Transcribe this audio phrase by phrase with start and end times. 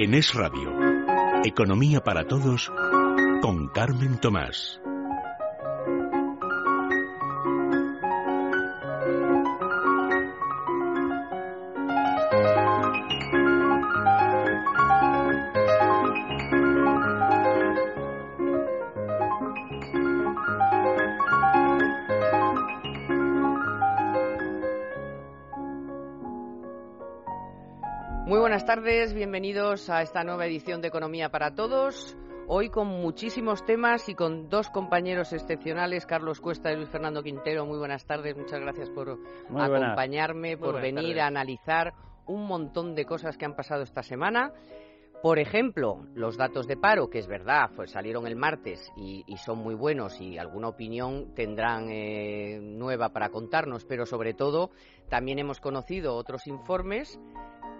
[0.00, 0.72] En Es Radio,
[1.42, 2.70] Economía para Todos
[3.42, 4.80] con Carmen Tomás.
[28.28, 32.14] Muy buenas tardes, bienvenidos a esta nueva edición de Economía para Todos.
[32.46, 37.64] Hoy con muchísimos temas y con dos compañeros excepcionales, Carlos Cuesta y Luis Fernando Quintero.
[37.64, 39.82] Muy buenas tardes, muchas gracias por Muy buenas.
[39.82, 41.22] acompañarme, por venir tardes.
[41.22, 41.94] a analizar
[42.26, 44.52] un montón de cosas que han pasado esta semana.
[45.22, 49.38] Por ejemplo, los datos de paro, que es verdad, pues salieron el martes y, y
[49.38, 54.70] son muy buenos y alguna opinión tendrán eh, nueva para contarnos, pero sobre todo
[55.08, 57.18] también hemos conocido otros informes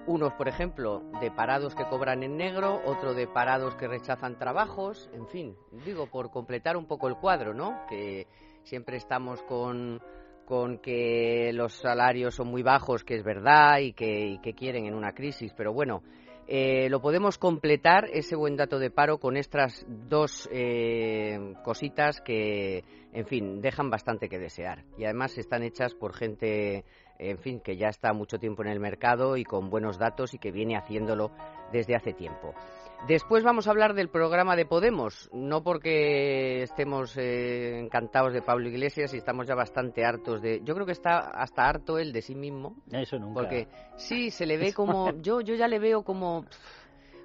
[0.06, 5.10] unos, por ejemplo, de parados que cobran en negro, otro de parados que rechazan trabajos,
[5.12, 7.86] en fin, digo, por completar un poco el cuadro, ¿no?
[7.88, 8.26] Que
[8.62, 10.00] siempre estamos con,
[10.44, 14.86] con que los salarios son muy bajos, que es verdad, y que, y que quieren
[14.86, 16.02] en una crisis, pero bueno,
[16.50, 22.84] eh, lo podemos completar ese buen dato de paro con estas dos eh, cositas que,
[23.12, 24.82] en fin, dejan bastante que desear.
[24.96, 26.86] Y además están hechas por gente,
[27.18, 30.38] en fin, que ya está mucho tiempo en el mercado y con buenos datos y
[30.38, 31.30] que viene haciéndolo
[31.72, 32.54] desde hace tiempo.
[33.06, 38.68] Después vamos a hablar del programa de Podemos, no porque estemos eh, encantados de Pablo
[38.68, 40.60] Iglesias y estamos ya bastante hartos de...
[40.64, 42.76] Yo creo que está hasta harto él de sí mismo.
[42.90, 43.34] Eso nunca.
[43.34, 45.12] Porque sí, se le ve como...
[45.20, 46.44] Yo, yo ya le veo como...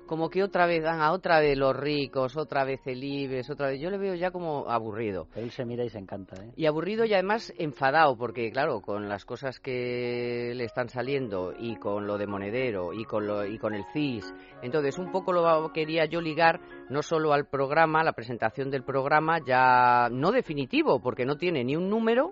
[0.07, 3.79] Como que otra vez, ah, otra vez los ricos, otra vez el IBEX, otra vez...
[3.79, 5.27] Yo le veo ya como aburrido.
[5.35, 6.51] Él se mira y se encanta, ¿eh?
[6.55, 11.77] Y aburrido y además enfadado, porque claro, con las cosas que le están saliendo y
[11.77, 15.71] con lo de Monedero y con, lo, y con el CIS, entonces un poco lo
[15.71, 16.59] quería yo ligar
[16.89, 21.75] no solo al programa, la presentación del programa, ya no definitivo, porque no tiene ni
[21.75, 22.31] un número,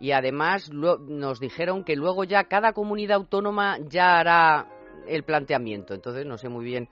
[0.00, 4.68] y además nos dijeron que luego ya cada comunidad autónoma ya hará
[5.06, 6.88] el planteamiento, entonces no sé muy bien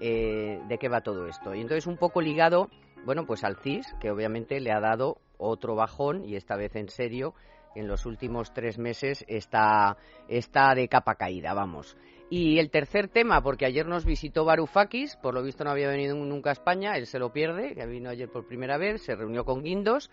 [0.00, 1.54] eh, de qué va todo esto.
[1.54, 2.68] Y entonces un poco ligado,
[3.04, 6.88] bueno, pues al CIS, que obviamente le ha dado otro bajón, y esta vez en
[6.88, 7.34] serio,
[7.74, 9.96] en los últimos tres meses está,
[10.28, 11.96] está de capa caída, vamos.
[12.30, 16.16] Y el tercer tema, porque ayer nos visitó Varoufakis, por lo visto no había venido
[16.16, 19.44] nunca a España, él se lo pierde, que vino ayer por primera vez, se reunió
[19.44, 20.10] con Guindos,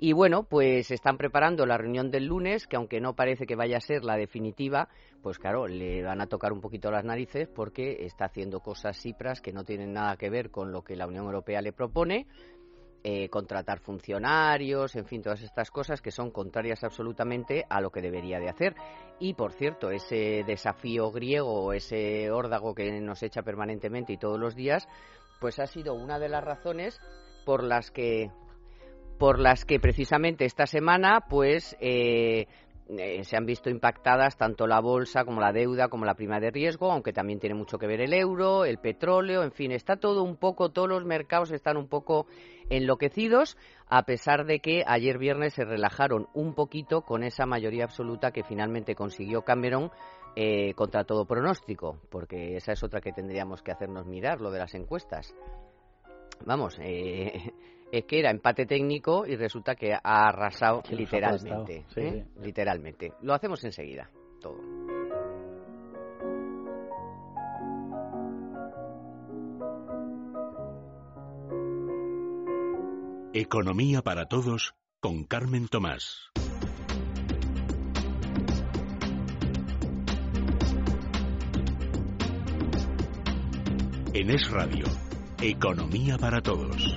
[0.00, 3.78] y bueno, pues están preparando la reunión del lunes, que aunque no parece que vaya
[3.78, 4.88] a ser la definitiva,
[5.22, 9.40] pues claro, le van a tocar un poquito las narices porque está haciendo cosas cipras
[9.40, 12.28] que no tienen nada que ver con lo que la Unión Europea le propone,
[13.02, 18.00] eh, contratar funcionarios, en fin, todas estas cosas que son contrarias absolutamente a lo que
[18.00, 18.76] debería de hacer.
[19.18, 24.54] Y por cierto, ese desafío griego, ese órdago que nos echa permanentemente y todos los
[24.54, 24.88] días,
[25.40, 27.00] pues ha sido una de las razones
[27.44, 28.30] por las que
[29.18, 32.46] por las que precisamente esta semana pues eh,
[32.88, 36.50] eh, se han visto impactadas tanto la bolsa como la deuda como la prima de
[36.50, 40.22] riesgo, aunque también tiene mucho que ver el euro, el petróleo, en fin, está todo
[40.22, 42.26] un poco, todos los mercados están un poco
[42.70, 43.58] enloquecidos,
[43.88, 48.42] a pesar de que ayer viernes se relajaron un poquito con esa mayoría absoluta que
[48.42, 49.90] finalmente consiguió Cameron
[50.34, 54.60] eh, contra todo pronóstico, porque esa es otra que tendríamos que hacernos mirar, lo de
[54.60, 55.34] las encuestas.
[56.46, 57.52] Vamos, eh,
[57.90, 61.84] es que era empate técnico y resulta que ha arrasado Que los ha literalmente.
[61.88, 62.24] sí, ¿eh?
[62.34, 62.40] sí.
[62.42, 63.12] Literalmente.
[63.22, 64.10] Lo hacemos enseguida,
[64.40, 64.58] todo.
[73.32, 76.30] Economía para Todos con Carmen Tomás.
[84.12, 84.86] En Es Radio,
[85.40, 86.96] Economía para Todos.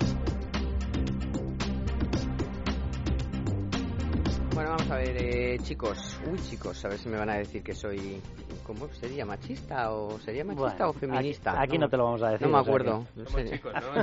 [4.91, 6.19] A ver, eh, chicos.
[6.29, 8.21] Uy, chicos, a ver si me van a decir que soy.
[8.65, 9.25] ¿Cómo sería?
[9.25, 11.51] ¿Machista o sería machista Bueno, o feminista?
[11.51, 12.47] Aquí, aquí no, te lo vamos a decir.
[12.47, 13.07] No me o sea acuerdo.
[13.15, 13.49] Somos sé.
[13.51, 13.93] chicos, ¿no?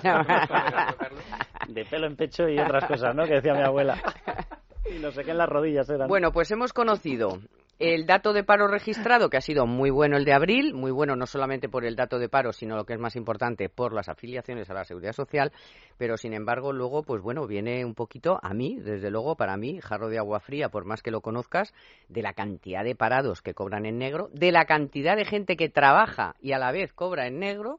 [1.75, 3.25] De pelo en pecho y otras cosas, ¿no?
[3.25, 4.01] Que decía mi abuela.
[4.91, 6.09] Y no sé qué en las rodillas eran.
[6.09, 7.41] Bueno, pues hemos conocido
[7.79, 11.15] el dato de paro registrado, que ha sido muy bueno el de abril, muy bueno
[11.15, 14.09] no solamente por el dato de paro, sino lo que es más importante, por las
[14.09, 15.53] afiliaciones a la seguridad social,
[15.97, 19.81] pero sin embargo luego, pues bueno, viene un poquito a mí, desde luego, para mí,
[19.81, 21.73] jarro de agua fría, por más que lo conozcas,
[22.09, 25.69] de la cantidad de parados que cobran en negro, de la cantidad de gente que
[25.69, 27.79] trabaja y a la vez cobra en negro,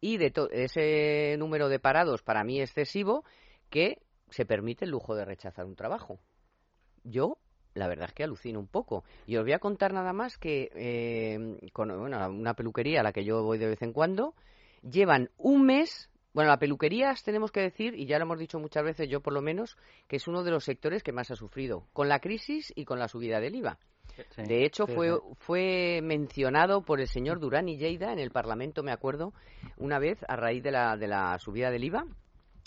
[0.00, 3.24] y de ese número de parados para mí excesivo,
[3.68, 3.98] que
[4.30, 6.18] se permite el lujo de rechazar un trabajo.
[7.04, 7.38] Yo
[7.74, 9.04] la verdad es que alucino un poco.
[9.26, 13.24] Y os voy a contar nada más que eh, con una peluquería a la que
[13.24, 14.34] yo voy de vez en cuando,
[14.88, 16.10] llevan un mes.
[16.32, 19.32] Bueno, la peluquería tenemos que decir, y ya lo hemos dicho muchas veces, yo por
[19.32, 19.76] lo menos,
[20.08, 22.98] que es uno de los sectores que más ha sufrido, con la crisis y con
[22.98, 23.78] la subida del IVA.
[24.36, 28.90] de hecho, fue, fue mencionado por el señor Durán y Lleida en el Parlamento, me
[28.90, 29.32] acuerdo,
[29.76, 32.04] una vez a raíz de la, de la subida del IVA,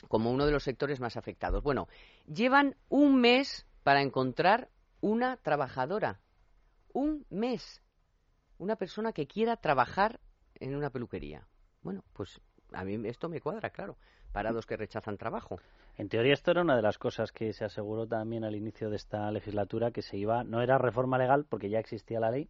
[0.07, 1.62] como uno de los sectores más afectados.
[1.62, 1.89] Bueno,
[2.25, 4.69] llevan un mes para encontrar
[5.01, 6.19] una trabajadora.
[6.94, 7.81] Un mes.
[8.57, 10.19] Una persona que quiera trabajar
[10.55, 11.47] en una peluquería.
[11.81, 12.41] Bueno, pues
[12.73, 13.97] a mí esto me cuadra, claro.
[14.31, 15.59] Parados que rechazan trabajo.
[15.97, 18.97] En teoría esto era una de las cosas que se aseguró también al inicio de
[18.97, 22.47] esta legislatura, que se iba, no era reforma legal porque ya existía la ley,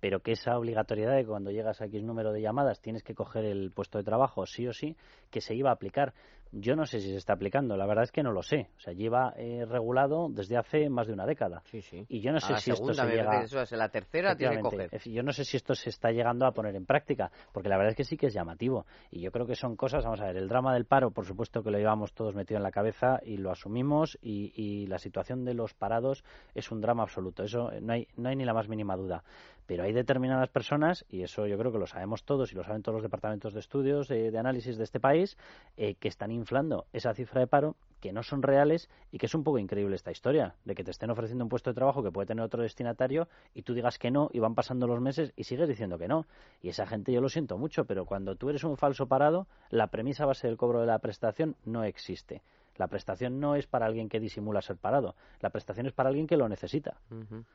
[0.00, 3.44] pero que esa obligatoriedad de cuando llegas a X número de llamadas tienes que coger
[3.46, 4.96] el puesto de trabajo sí o sí,
[5.30, 6.14] que se iba a aplicar.
[6.56, 8.68] Yo no sé si se está aplicando, la verdad es que no lo sé.
[8.76, 11.62] O sea, lleva eh, regulado desde hace más de una década.
[11.64, 12.06] Sí, sí.
[12.08, 13.42] Y yo no sé si esto se llega...
[13.42, 14.90] Eso es la tercera tiene que coger.
[15.04, 17.90] Yo no sé si esto se está llegando a poner en práctica, porque la verdad
[17.90, 18.86] es que sí que es llamativo.
[19.10, 21.62] Y yo creo que son cosas, vamos a ver, el drama del paro, por supuesto
[21.62, 25.44] que lo llevamos todos metido en la cabeza y lo asumimos, y, y la situación
[25.44, 26.24] de los parados
[26.54, 27.42] es un drama absoluto.
[27.42, 29.24] Eso no hay, no hay ni la más mínima duda
[29.66, 32.82] pero hay determinadas personas, y eso yo creo que lo sabemos todos y lo saben
[32.82, 35.36] todos los departamentos de estudios, de, análisis de este país,
[35.76, 39.34] eh, que están inflando esa cifra de paro, que no son reales y que es
[39.34, 42.10] un poco increíble esta historia, de que te estén ofreciendo un puesto de trabajo que
[42.10, 45.44] puede tener otro destinatario y tú digas que no y van pasando los meses y
[45.44, 46.26] sigues diciendo que no.
[46.60, 49.86] Y esa gente yo lo siento mucho, pero cuando tú eres un falso parado, la
[49.86, 52.42] premisa base del cobro de la prestación no existe.
[52.76, 56.26] La prestación no es para alguien que disimula ser parado, la prestación es para alguien
[56.26, 56.98] que lo necesita.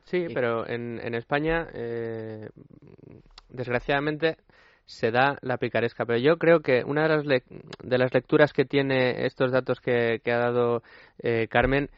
[0.02, 2.48] Sí, pero en, en España, eh,
[3.50, 4.38] desgraciadamente,
[4.90, 6.04] se da la picaresca.
[6.04, 10.20] Pero yo creo que una de las, de las lecturas que tiene estos datos que,
[10.26, 10.82] ha dado
[11.22, 11.90] eh, Carmen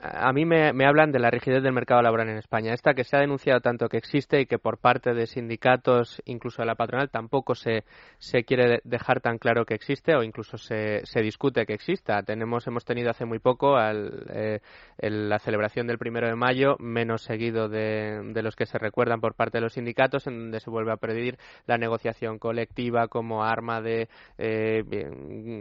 [0.00, 2.72] a mí me, hablan de la rigidez del mercado laboral en España.
[2.72, 6.62] Esta que se ha denunciado tanto que existe y que por parte de sindicatos, incluso
[6.62, 7.84] de la patronal, tampoco se,
[8.18, 12.22] se quiere dejar tan claro que existe o incluso se, se discute que exista.
[12.22, 14.60] Tenemos, hemos tenido hace muy poco al, eh,
[14.98, 19.34] la celebración del primero de mayo, menos seguido de, de, los que se recuerdan por
[19.34, 23.80] parte de los sindicatos, en donde se vuelve a pedir la negociación colectiva como arma
[23.80, 24.08] de
[24.38, 24.84] eh,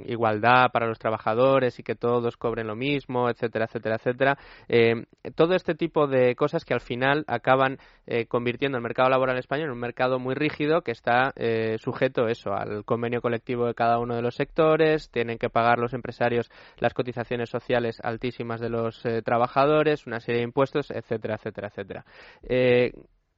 [0.05, 4.26] igualdad para los trabajadores y que todos cobren lo mismo, etcétera, etcétera, etcétera
[4.67, 9.37] eh, todo este tipo de cosas que al final acaban eh, convirtiendo el mercado laboral
[9.37, 13.73] español en un mercado muy rígido que está eh, sujeto eso al convenio colectivo de
[13.73, 18.69] cada uno de los sectores, tienen que pagar los empresarios las cotizaciones sociales altísimas de
[18.69, 22.05] los trabajadores, una serie de impuestos, etcétera, etcétera, etcétera.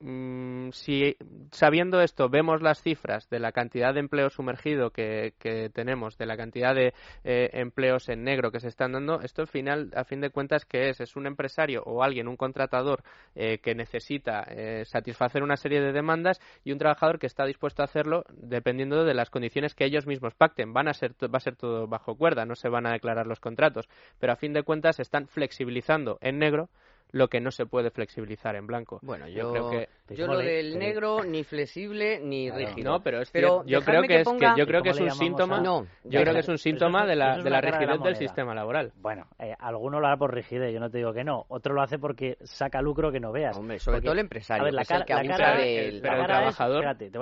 [0.01, 1.17] Mm, si
[1.51, 5.33] sabiendo esto vemos las cifras de la cantidad de empleo sumergido que,
[5.73, 6.93] tenemos, de la cantidad de
[7.25, 10.63] eh, empleos en negro que se están dando, esto al final, a fin de cuentas,
[10.63, 11.01] ¿qué es?
[11.01, 13.03] Es un empresario o alguien, un contratador
[13.35, 17.81] eh, que necesita eh, satisfacer una serie de demandas y un trabajador que está dispuesto
[17.81, 20.71] a hacerlo dependiendo de las condiciones que ellos mismos pacten.
[20.71, 23.41] Van a ser, va a ser todo bajo cuerda, no se van a declarar los
[23.41, 26.69] contratos, pero a fin de cuentas están flexibilizando en negro
[27.11, 28.99] lo que no se puede flexibilizar en blanco.
[29.01, 32.91] Bueno, yo, creo que yo lo del negro ni flexible ni rígido.
[32.91, 35.59] No, pero es pero yo creo que, es yo creo que es un síntoma.
[35.59, 38.91] No, yo creo que es un síntoma de la, de la rigidez del sistema laboral.
[38.97, 41.45] Bueno, eh, alguno lo hará por rigidez, yo no te digo que no.
[41.49, 43.57] Otro lo hace porque saca lucro que no veas.
[43.57, 46.85] Hombre, sobre todo el empresario, a ver, la cara, que la del trabajador.
[46.85, 47.17] espérate, te,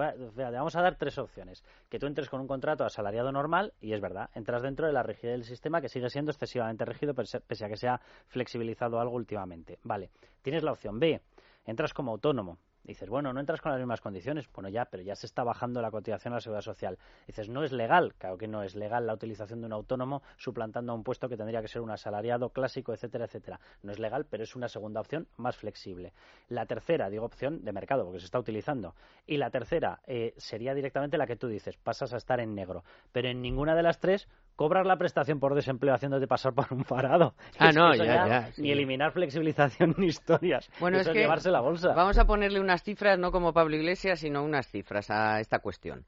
[0.52, 1.64] vamos a dar tres opciones.
[1.90, 5.04] Que tú entres con un contrato asalariado normal y es verdad, entras dentro de la
[5.04, 9.16] rigidez del sistema que sigue siendo excesivamente rígido pese a que se ha flexibilizado algo
[9.16, 9.77] últimamente.
[9.84, 10.10] Vale.
[10.42, 11.22] Tienes la opción B,
[11.66, 12.58] entras como autónomo.
[12.88, 14.50] Dices, bueno, no entras con las mismas condiciones.
[14.54, 16.98] Bueno, ya, pero ya se está bajando la cotización a la seguridad social.
[17.28, 18.16] Dices, no es legal.
[18.18, 21.36] Claro que no es legal la utilización de un autónomo suplantando a un puesto que
[21.36, 23.60] tendría que ser un asalariado clásico, etcétera, etcétera.
[23.84, 26.14] No es legal, pero es una segunda opción más flexible.
[26.48, 28.96] La tercera, digo opción de mercado, porque se está utilizando.
[29.26, 32.86] Y la tercera eh, sería directamente la que tú dices, pasas a estar en negro.
[33.12, 36.84] Pero en ninguna de las tres cobrar la prestación por desempleo haciéndote pasar por un
[36.84, 37.36] parado.
[37.58, 40.70] Ah, no, ya, ya, Ni eliminar flexibilización ni historias.
[40.82, 41.94] Bueno, es que llevarse la bolsa.
[41.94, 46.06] Vamos a ponerle unas cifras, no como Pablo Iglesias, sino unas cifras a esta cuestión.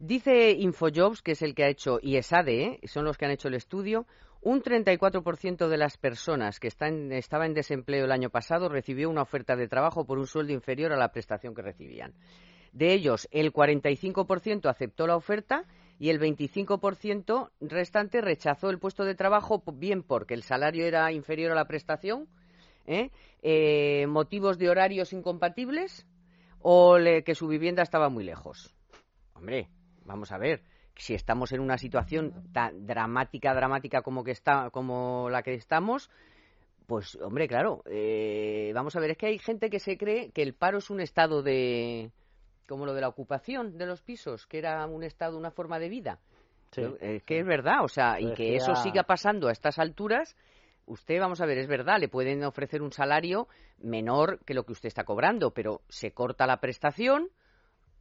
[0.00, 2.80] Dice Infojobs, que es el que ha hecho, y ESADE, ¿eh?
[2.84, 4.06] son los que han hecho el estudio,
[4.40, 9.22] Un 34% de las personas que están, estaba en desempleo el año pasado recibió una
[9.22, 12.14] oferta de trabajo por un sueldo inferior a la prestación que recibían.
[12.72, 15.64] De ellos, el 45% aceptó la oferta
[15.98, 21.52] y el 25% restante rechazó el puesto de trabajo bien porque el salario era inferior
[21.52, 22.28] a la prestación,
[22.86, 23.10] ¿eh?
[23.42, 26.06] Eh, motivos de horarios incompatibles
[26.60, 28.74] o que su vivienda estaba muy lejos.
[29.34, 29.68] Hombre,
[30.04, 30.62] vamos a ver,
[30.96, 36.10] si estamos en una situación tan dramática, dramática como que está, como la que estamos,
[36.86, 40.42] pues hombre, claro, eh, vamos a ver, es que hay gente que se cree que
[40.42, 42.10] el paro es un estado de,
[42.68, 45.88] como lo de la ocupación de los pisos, que era un estado, una forma de
[45.88, 46.20] vida.
[46.76, 50.36] Eh, que es verdad, o sea, y que eso siga pasando a estas alturas,
[50.84, 53.48] usted, vamos a ver, es verdad, le pueden ofrecer un salario
[53.78, 57.30] menor que lo que usted está cobrando, pero se corta la prestación,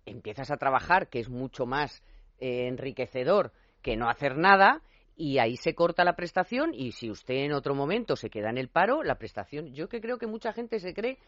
[0.05, 2.03] empiezas a trabajar, que es mucho más
[2.39, 4.81] eh, enriquecedor que no hacer nada,
[5.15, 8.57] y ahí se corta la prestación, y si usted en otro momento se queda en
[8.57, 11.19] el paro, la prestación, yo que creo que mucha gente se cree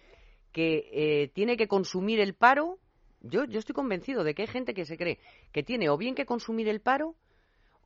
[0.51, 2.79] que eh, tiene que consumir el paro
[3.21, 5.19] yo, yo estoy convencido de que hay gente que se cree
[5.51, 7.15] que tiene o bien que consumir el paro,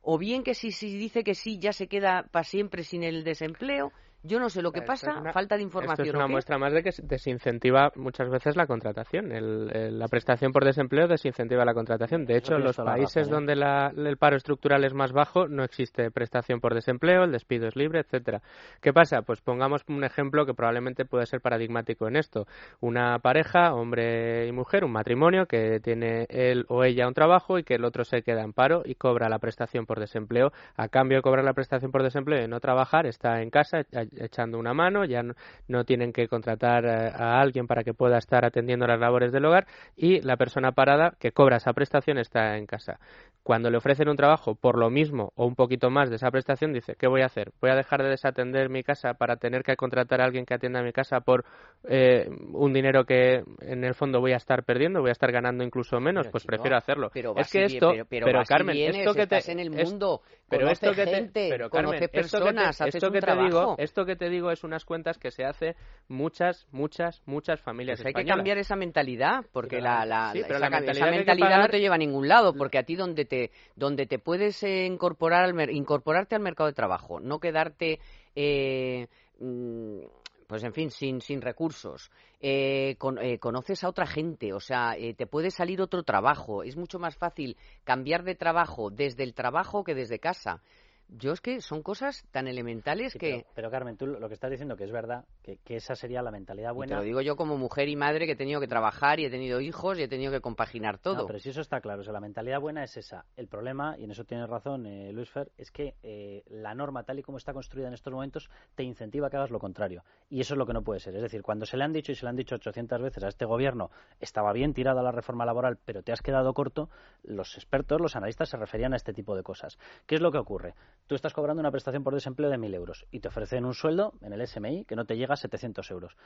[0.02, 3.24] o bien que si, si dice que sí ya se queda para siempre sin el
[3.24, 3.92] desempleo,
[4.24, 6.06] yo no sé lo que pasa, falta de información.
[6.06, 9.28] Esto es una muestra más de que desincentiva muchas veces la contratación.
[9.28, 12.24] la prestación por desempleo desincentiva la contratación.
[12.24, 16.60] De hecho, en los países donde el paro estructural es más bajo no existe prestación
[16.60, 18.40] por desempleo, el despido es libre, etcétera.
[18.80, 19.22] ¿Qué pasa?
[19.22, 22.46] Pues pongamos un ejemplo que probablemente puede ser paradigmático en esto.
[22.80, 27.64] Una pareja, hombre y mujer, un matrimonio que tiene él o ella un trabajo y
[27.64, 30.50] que el otro se queda en paro y cobra la prestación por desempleo.
[30.76, 33.84] A cambio de cobrar la prestación por desempleo y no trabajar, está en casa
[34.18, 35.22] echando una mano, ya
[35.68, 39.44] no, tienen que contratar eh, a, alguien para que pueda estar atendiendo las labores del
[39.44, 39.66] hogar
[39.96, 42.98] y la persona parada que cobra esa prestación está en casa.
[43.42, 46.72] Cuando le ofrecen un trabajo por lo mismo o un poquito más de esa prestación,
[46.72, 47.52] dice, ¿qué voy a hacer?
[47.60, 50.82] ¿Voy a dejar de desatender mi casa para tener que contratar a alguien que atienda
[50.82, 51.44] mi casa por
[51.86, 55.62] eh, un dinero que en el fondo voy a estar perdiendo, voy a estar ganando
[55.62, 56.28] incluso menos?
[56.28, 57.10] pues prefiero hacerlo.
[57.12, 61.06] Pero es que esto, pero, Carmen, esto que te en el mundo, pero esto que
[61.06, 65.18] te, pero conoce personas, esto que te, digo, esto que te digo es unas cuentas
[65.18, 65.76] que se hace
[66.08, 71.58] muchas, muchas, muchas familias pues Hay que cambiar esa mentalidad, porque la, la, esa, mentalidad,
[71.58, 74.86] no te lleva a ningún lado, porque a ti donde te, donde te puedes eh,
[74.86, 78.00] incorporar al incorporarte al mercado de trabajo, no quedarte...
[78.36, 79.06] Eh,
[79.38, 80.00] mm,
[80.46, 82.10] pues en fin, sin, sin recursos,
[82.40, 82.96] eh,
[83.40, 87.56] conoces a otra gente, o sea, te puede salir otro trabajo, es mucho más fácil
[87.84, 90.62] cambiar de trabajo desde el trabajo que desde casa.
[91.08, 93.46] Yo es que son cosas tan elementales que...
[93.54, 96.72] Pero, Carmen, tú lo que estás diciendo que es verdad, que, esa sería la mentalidad
[96.72, 96.96] buena...
[96.96, 99.30] te lo digo yo como mujer y madre que he tenido que trabajar y he
[99.30, 101.16] tenido hijos y he tenido que compaginar todo.
[101.16, 103.26] No, pero si eso está claro, o sea, la mentalidad buena es esa.
[103.36, 107.04] El problema, y en eso tienes razón eh, Luis Fer, es que eh, la norma
[107.04, 110.04] tal y como está construida en estos momentos te incentiva que hagas lo contrario.
[110.30, 111.14] Y eso es lo que no puede ser.
[111.14, 113.28] Es decir, cuando se le han dicho y se le han dicho 800 veces a
[113.28, 116.88] este gobierno, estaba bien tirada la reforma laboral, pero te has quedado corto,
[117.22, 119.78] los expertos, los analistas se referían a este tipo de cosas.
[120.06, 120.74] ¿Qué es lo que ocurre?
[121.06, 124.14] Tú estás cobrando una prestación por desempleo de 1.000 euros y te ofrecen un sueldo
[124.22, 126.16] en el SMI que no te llega a 700 euros.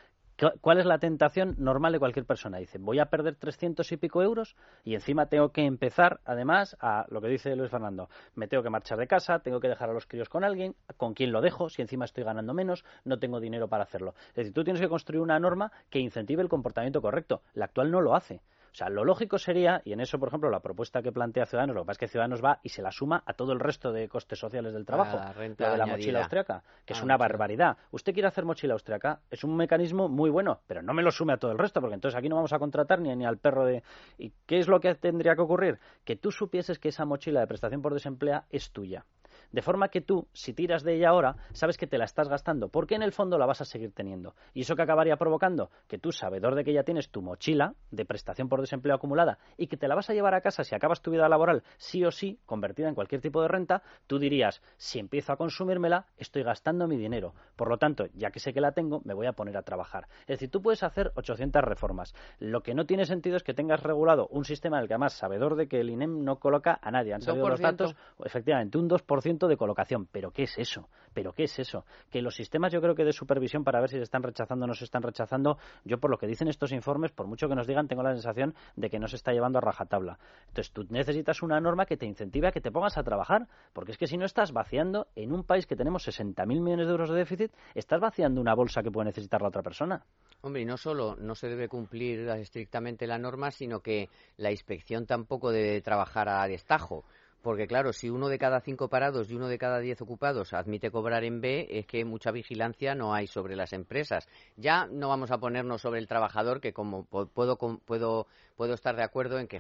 [0.61, 2.59] ¿Cuál es la tentación normal de cualquier persona?
[2.59, 4.55] Dice, voy a perder 300 y pico euros
[4.85, 8.71] y encima tengo que empezar, además, a lo que dice Luis Fernando, me tengo que
[8.71, 11.69] marchar de casa, tengo que dejar a los críos con alguien, ¿con quién lo dejo?
[11.71, 14.15] Si encima estoy ganando menos, no tengo dinero para hacerlo.
[14.29, 17.43] Es decir, tú tienes que construir una norma que incentive el comportamiento correcto.
[17.53, 18.43] La actual no lo hace.
[18.79, 21.75] O sea, lo lógico sería, y en eso, por ejemplo, la propuesta que plantea Ciudadanos,
[21.75, 23.91] lo que pasa es que Ciudadanos va y se la suma a todo el resto
[23.91, 25.33] de costes sociales del trabajo, la
[25.73, 27.77] de la mochila austriaca, que es ah, una barbaridad.
[27.91, 31.33] Usted quiere hacer mochila austriaca, es un mecanismo muy bueno, pero no me lo sume
[31.33, 33.65] a todo el resto, porque entonces aquí no vamos a contratar ni, ni al perro
[33.65, 33.83] de...
[34.17, 35.81] ¿Y qué es lo que tendría que ocurrir?
[36.05, 39.05] Que tú supieses que esa mochila de prestación por desempleo es tuya.
[39.52, 42.69] De forma que tú, si tiras de ella ahora, sabes que te la estás gastando,
[42.69, 44.35] porque en el fondo la vas a seguir teniendo.
[44.55, 45.71] ¿Y eso que acabaría provocando?
[45.87, 49.67] Que tú, sabedor de que ya tienes tu mochila de prestación por desempleo acumulada y
[49.69, 52.11] que te la vas a llevar a casa si acabas tu vida laboral sí o
[52.11, 56.87] sí, convertida en cualquier tipo de renta, tú dirías, si empiezo a consumírmela, estoy gastando
[56.87, 57.35] mi dinero.
[57.57, 60.09] Por lo tanto, ya que sé que la tengo, me voy a poner a trabajar.
[60.23, 62.14] Es decir, tú puedes hacer 800 reformas.
[62.38, 65.14] Lo que no tiene sentido es que tengas regulado un sistema en el que además,
[65.14, 67.14] sabedor de que el INEM no coloca a nadie.
[67.14, 70.07] Han salido los datos, efectivamente, un 2% de colocación.
[70.11, 70.88] ¿Pero qué es eso?
[71.14, 71.85] ¿Pero qué es eso?
[72.11, 74.68] Que los sistemas, yo creo que de supervisión para ver si se están rechazando o
[74.68, 77.66] no se están rechazando, yo por lo que dicen estos informes, por mucho que nos
[77.66, 80.18] digan, tengo la sensación de que no se está llevando a rajatabla.
[80.49, 83.92] Entonces tú necesitas una norma que te incentive a que te pongas a trabajar, porque
[83.92, 87.11] es que si no estás vaciando, en un país que tenemos 60.000 millones de euros
[87.11, 90.04] de déficit, estás vaciando una bolsa que puede necesitar la otra persona.
[90.40, 95.07] Hombre, y no solo no se debe cumplir estrictamente la norma, sino que la inspección
[95.07, 97.04] tampoco debe trabajar a destajo
[97.42, 100.90] Porque claro, si uno de cada cinco parados y uno de cada diez ocupados admite
[100.90, 104.28] cobrar en B, es que mucha vigilancia no hay sobre las empresas.
[104.57, 108.26] Ya no vamos a ponernos sobre el trabajador, que como puedo, puedo,
[108.57, 109.59] puedo estar de acuerdo en que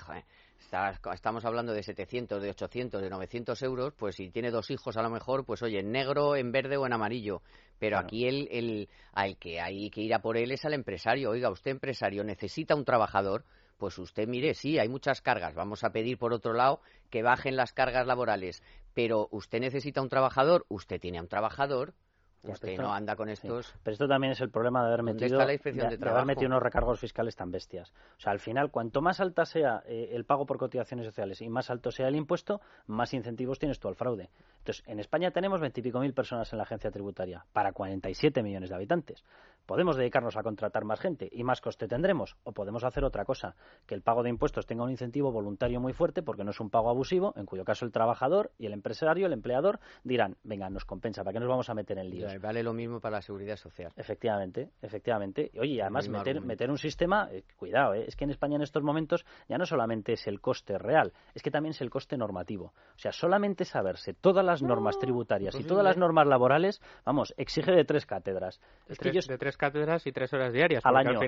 [1.14, 5.02] estamos hablando de 700, de 800, de 900 euros, pues si tiene dos hijos a
[5.02, 7.42] lo mejor, pues oye, en negro, en verde o en amarillo.
[7.78, 11.30] Pero aquí el, el, al que hay que ir a por él es al empresario.
[11.30, 13.44] Oiga, usted empresario necesita un trabajador,
[13.78, 15.54] pues usted mire, sí, hay muchas cargas.
[15.54, 16.80] Vamos a pedir por otro lado
[17.10, 18.62] que bajen las cargas laborales.
[18.92, 21.94] Pero usted necesita un trabajador, usted tiene a un trabajador,
[22.42, 23.74] Usted no anda con estos.
[23.82, 27.50] Pero esto también es el problema de haber metido, haber metido unos recargos fiscales tan
[27.50, 27.92] bestias.
[28.16, 31.48] O sea, al final, cuanto más alta sea eh, el pago por cotizaciones sociales y
[31.48, 34.30] más alto sea el impuesto, más incentivos tienes tú al fraude.
[34.58, 38.76] Entonces, en España tenemos veintipico mil personas en la agencia tributaria para 47 millones de
[38.76, 39.24] habitantes.
[39.66, 43.54] Podemos dedicarnos a contratar más gente y más coste tendremos, o podemos hacer otra cosa,
[43.86, 46.70] que el pago de impuestos tenga un incentivo voluntario muy fuerte porque no es un
[46.70, 50.86] pago abusivo, en cuyo caso el trabajador y el empresario, el empleador, dirán, venga, nos
[50.86, 52.08] compensa, ¿para qué nos vamos a meter en
[52.40, 53.92] Vale lo mismo para la seguridad social.
[53.96, 55.50] Efectivamente, efectivamente.
[55.58, 58.82] Oye, además meter, meter un sistema, eh, cuidado, eh, es que en España en estos
[58.82, 62.72] momentos ya no solamente es el coste real, es que también es el coste normativo.
[62.96, 67.72] O sea, solamente saberse todas las normas tributarias y todas las normas laborales, vamos, exige
[67.72, 68.60] de tres cátedras.
[68.86, 70.84] De tres cátedras y tres horas diarias.
[70.84, 71.20] Al año.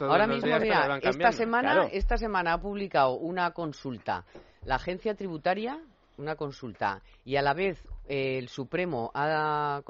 [0.00, 4.24] Ahora mismo, mira, esta semana, esta semana ha publicado una consulta
[4.64, 5.80] la agencia tributaria,
[6.20, 9.82] una consulta, y a la vez eh, el Supremo ha,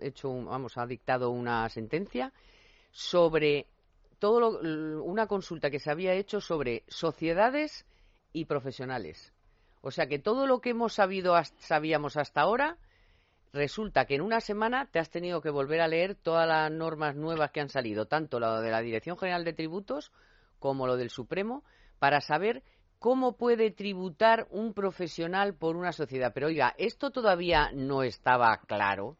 [0.00, 2.32] hecho, vamos, ha dictado una sentencia
[2.92, 3.66] sobre
[4.18, 4.60] todo
[5.02, 7.86] una consulta que se había hecho sobre sociedades
[8.32, 9.32] y profesionales.
[9.80, 12.78] O sea que todo lo que hemos sabido, sabíamos hasta ahora
[13.52, 17.16] resulta que en una semana te has tenido que volver a leer todas las normas
[17.16, 20.12] nuevas que han salido, tanto lo de la Dirección General de Tributos
[20.60, 21.64] como lo del Supremo,
[21.98, 22.62] para saber
[23.02, 26.32] cómo puede tributar un profesional por una sociedad.
[26.32, 29.16] Pero oiga, esto todavía no estaba claro.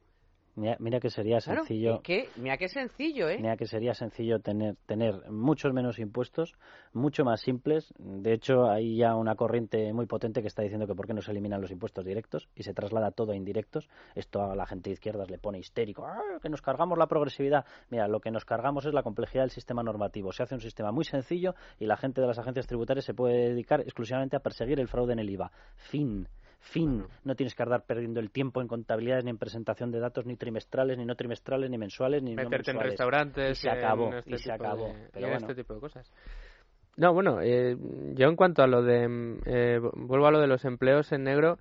[0.54, 2.02] Mira, que sería sencillo.
[2.36, 3.38] mira que sencillo, ¿eh?
[3.38, 6.54] Mira que sería sencillo tener, tener muchos menos impuestos,
[6.92, 7.92] mucho más simples.
[7.98, 11.22] De hecho, hay ya una corriente muy potente que está diciendo que por qué no
[11.22, 13.88] se eliminan los impuestos directos y se traslada todo a indirectos.
[14.14, 16.04] Esto a la gente de izquierdas le pone histérico.
[16.06, 17.64] ¡Ah, que nos cargamos la progresividad.
[17.88, 20.32] Mira, lo que nos cargamos es la complejidad del sistema normativo.
[20.32, 23.48] Se hace un sistema muy sencillo y la gente de las agencias tributarias se puede
[23.48, 25.50] dedicar exclusivamente a perseguir el fraude en el IVA.
[25.76, 26.28] Fin
[26.62, 27.04] fin.
[27.24, 30.36] No tienes que andar perdiendo el tiempo en contabilidades, ni en presentación de datos, ni
[30.36, 33.58] trimestrales, ni no trimestrales, ni mensuales, ni Meterte en restaurantes.
[33.58, 34.94] Y se acabó, este y se acabó.
[35.12, 36.10] Pero este tipo de cosas.
[36.96, 37.76] No, bueno, eh,
[38.14, 39.38] yo en cuanto a lo de.
[39.46, 41.58] Eh, vuelvo a lo de los empleos en negro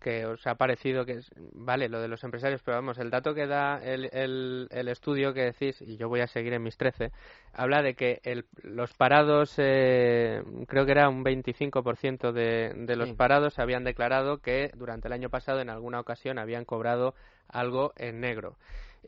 [0.00, 3.34] que os ha parecido que es, vale, lo de los empresarios, pero vamos, el dato
[3.34, 7.10] que da el, el, estudio que decís, y yo voy a seguir en mis 13,
[7.52, 13.12] habla de que el, los parados, eh, creo que era un 25% de, de los
[13.14, 17.14] parados habían declarado que durante el año pasado en alguna ocasión habían cobrado
[17.48, 18.56] algo en negro.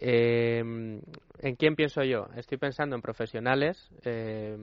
[0.01, 0.61] Eh,
[1.41, 2.29] ¿En quién pienso yo?
[2.37, 4.57] Estoy pensando en profesionales eh,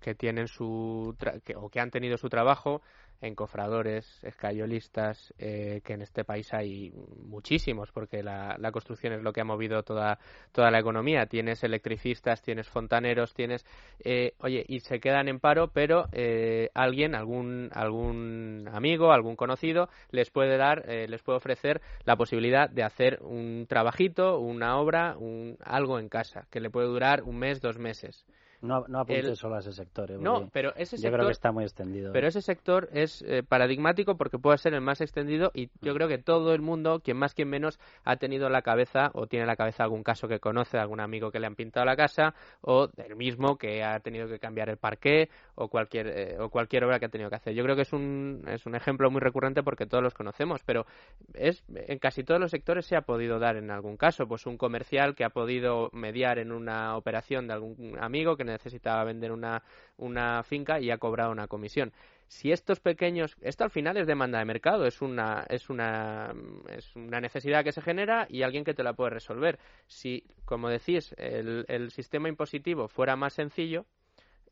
[0.00, 1.14] que tienen su
[1.56, 2.82] o que han tenido su trabajo
[3.20, 6.92] en cofradores, escayolistas, eh, que en este país hay
[7.24, 10.18] muchísimos, porque la, construcción es lo que ha movido toda,
[10.52, 11.26] toda la economía.
[11.26, 13.64] Tienes electricistas, tienes fontaneros, tienes...
[14.00, 19.88] Eh, oye, y se quedan en paro, pero eh, alguien, algún, algún amigo, algún conocido,
[20.10, 25.56] les puede dar, les puede ofrecer la posibilidad de hacer un trabajito, una obra, un,
[25.64, 28.26] algo en casa, que le puede durar un mes, dos meses.
[28.60, 30.10] No, no apuntes solo a ese sector.
[30.10, 31.10] Eh, no, pero ese sector.
[31.10, 32.12] Yo creo que está muy extendido.
[32.12, 36.08] Pero ese sector es eh, paradigmático porque puede ser el más extendido y yo creo
[36.08, 39.56] que todo el mundo, quien más, quien menos, ha tenido la cabeza o tiene la
[39.56, 43.16] cabeza algún caso que conoce, algún amigo que le han pintado la casa o el
[43.16, 47.06] mismo que ha tenido que cambiar el parqué o cualquier, eh, o cualquier obra que
[47.06, 47.54] ha tenido que hacer.
[47.54, 50.86] Yo creo que es un, es un ejemplo muy recurrente porque todos los conocemos, pero
[51.34, 54.26] es en casi todos los sectores se ha podido dar en algún caso.
[54.26, 59.04] Pues un comercial que ha podido mediar en una operación de algún amigo que necesitaba
[59.04, 59.62] vender una,
[59.96, 61.92] una finca y ha cobrado una comisión.
[62.28, 66.34] Si estos pequeños, esto al final es demanda de mercado, es una, es una,
[66.68, 69.58] es una necesidad que se genera y alguien que te la puede resolver.
[69.86, 73.86] Si, como decís, el, el sistema impositivo fuera más sencillo,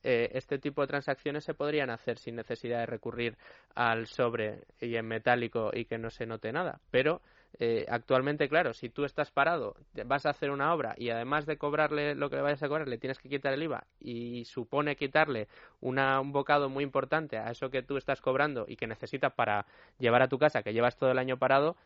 [0.04, 3.38] eh, este tipo de transacciones se podrían hacer sin necesidad de recurrir
[3.74, 6.80] al sobre y en metálico y que no se note nada.
[6.90, 7.22] Pero
[7.58, 11.56] eh, actualmente, claro, si tú estás parado, vas a hacer una obra y además de
[11.56, 14.96] cobrarle lo que le vayas a cobrar, le tienes que quitar el IVA y supone
[14.96, 15.46] quitarle
[15.80, 19.66] una, un bocado muy importante a eso que tú estás cobrando y que necesitas para
[19.98, 21.76] llevar a tu casa, que llevas todo el año parado,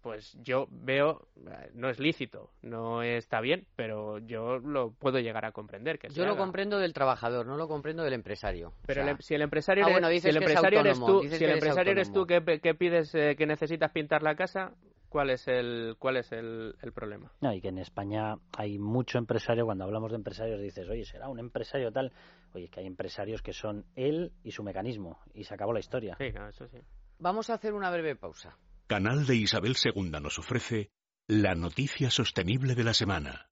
[0.00, 5.44] pues yo veo, eh, no es lícito, no está bien, pero yo lo puedo llegar
[5.44, 5.98] a comprender.
[5.98, 8.72] Que yo lo comprendo del trabajador, no lo comprendo del empresario.
[8.86, 11.92] Pero em, si el empresario, ah, eres, si el empresario eres tú, si el empresario
[11.92, 12.40] eres tú que,
[12.74, 14.72] pides, eh, que necesitas pintar la casa,
[15.08, 17.30] ¿cuál es el cuál es el, el, problema?
[17.40, 21.28] No, y que en España hay mucho empresario, cuando hablamos de empresarios dices, oye, será
[21.28, 22.12] un empresario tal,
[22.54, 26.16] oye, que hay empresarios que son él y su mecanismo, y se acabó la historia.
[26.18, 26.78] Sí, eso sí.
[27.18, 28.56] Vamos a hacer una breve pausa.
[28.86, 30.90] Canal de Isabel II nos ofrece
[31.26, 33.48] la noticia sostenible de la semana.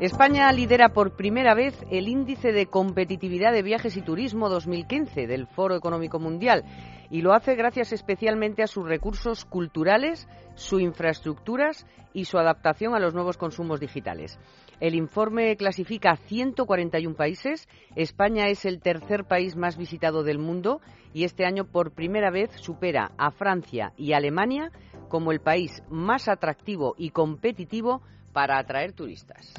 [0.00, 5.46] España lidera por primera vez el índice de competitividad de viajes y turismo 2015 del
[5.46, 6.64] Foro Económico Mundial
[7.10, 12.98] y lo hace gracias especialmente a sus recursos culturales, sus infraestructuras y su adaptación a
[12.98, 14.40] los nuevos consumos digitales.
[14.80, 17.68] El informe clasifica a 141 países.
[17.96, 20.80] España es el tercer país más visitado del mundo
[21.12, 24.72] y este año por primera vez supera a Francia y Alemania
[25.08, 28.00] como el país más atractivo y competitivo
[28.32, 29.52] para atraer turistas.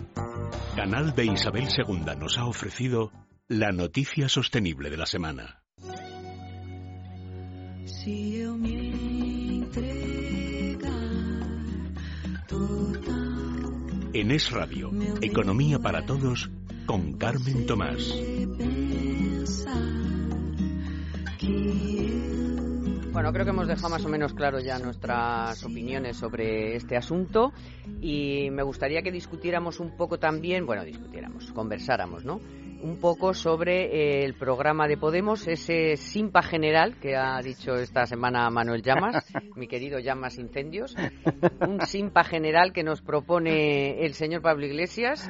[0.75, 3.11] Canal de Isabel II nos ha ofrecido
[3.47, 5.61] la noticia sostenible de la semana.
[7.83, 8.41] Si
[14.13, 16.49] en Es Radio, Economía para Todos,
[16.85, 18.13] con Carmen Tomás.
[23.11, 27.53] Bueno, creo que hemos dejado más o menos claro ya nuestras opiniones sobre este asunto
[28.01, 32.41] y me gustaría que discutiéramos un poco también, bueno, discutiéramos, conversáramos, ¿no?
[32.83, 38.49] Un poco sobre el programa de Podemos, ese simpa general que ha dicho esta semana
[38.49, 40.95] Manuel Llamas, mi querido Llamas Incendios,
[41.67, 45.29] un simpa general que nos propone el señor Pablo Iglesias.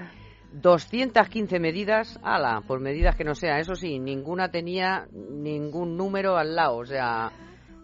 [0.53, 6.57] 215 medidas, ala, por medidas que no sea, eso sí, ninguna tenía ningún número al
[6.57, 7.31] lado, o sea,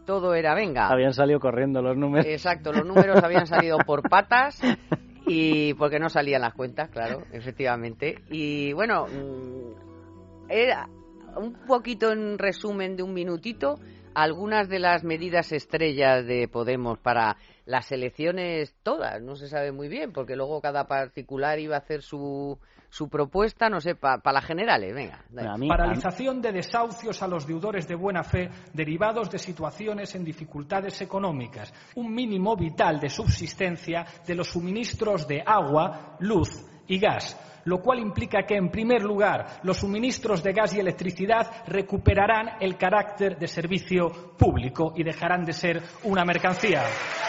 [0.06, 0.89] todo era venga.
[0.89, 2.25] Habían salido corriendo los números.
[2.25, 4.62] Exacto, los números habían salido por patas
[5.32, 8.24] y porque no salían las cuentas, claro, efectivamente.
[8.30, 10.88] Y bueno, mm, era
[11.36, 13.80] un poquito en resumen de un minutito
[14.17, 19.89] algunas de las medidas estrellas de Podemos para las elecciones todas, no se sabe muy
[19.89, 22.58] bien, porque luego cada particular iba a hacer su,
[22.89, 25.23] su propuesta, no sé, para las generales, venga.
[25.67, 31.71] Paralización de desahucios a los deudores de buena fe derivados de situaciones en dificultades económicas.
[31.93, 38.00] Un mínimo vital de subsistencia de los suministros de agua, luz y gas lo cual
[38.00, 43.47] implica que, en primer lugar, los suministros de gas y electricidad recuperarán el carácter de
[43.47, 46.84] servicio público y dejarán de ser una mercancía.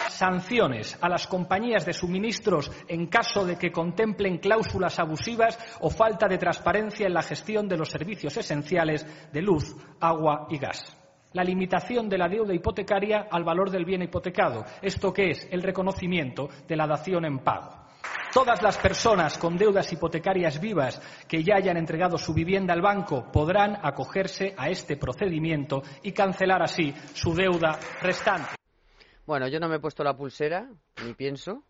[0.08, 6.28] Sanciones a las compañías de suministros en caso de que contemplen cláusulas abusivas o falta
[6.28, 10.94] de transparencia en la gestión de los servicios esenciales de luz, agua y gas
[11.34, 15.62] la limitación de la deuda hipotecaria al valor del bien hipotecado, esto que es el
[15.62, 17.87] reconocimiento de la dación en pago.
[18.32, 23.30] Todas las personas con deudas hipotecarias vivas que ya hayan entregado su vivienda al banco
[23.32, 28.50] podrán acogerse a este procedimiento y cancelar así su deuda restante.
[29.26, 30.68] Bueno, yo no me he puesto la pulsera,
[31.04, 31.64] ni pienso.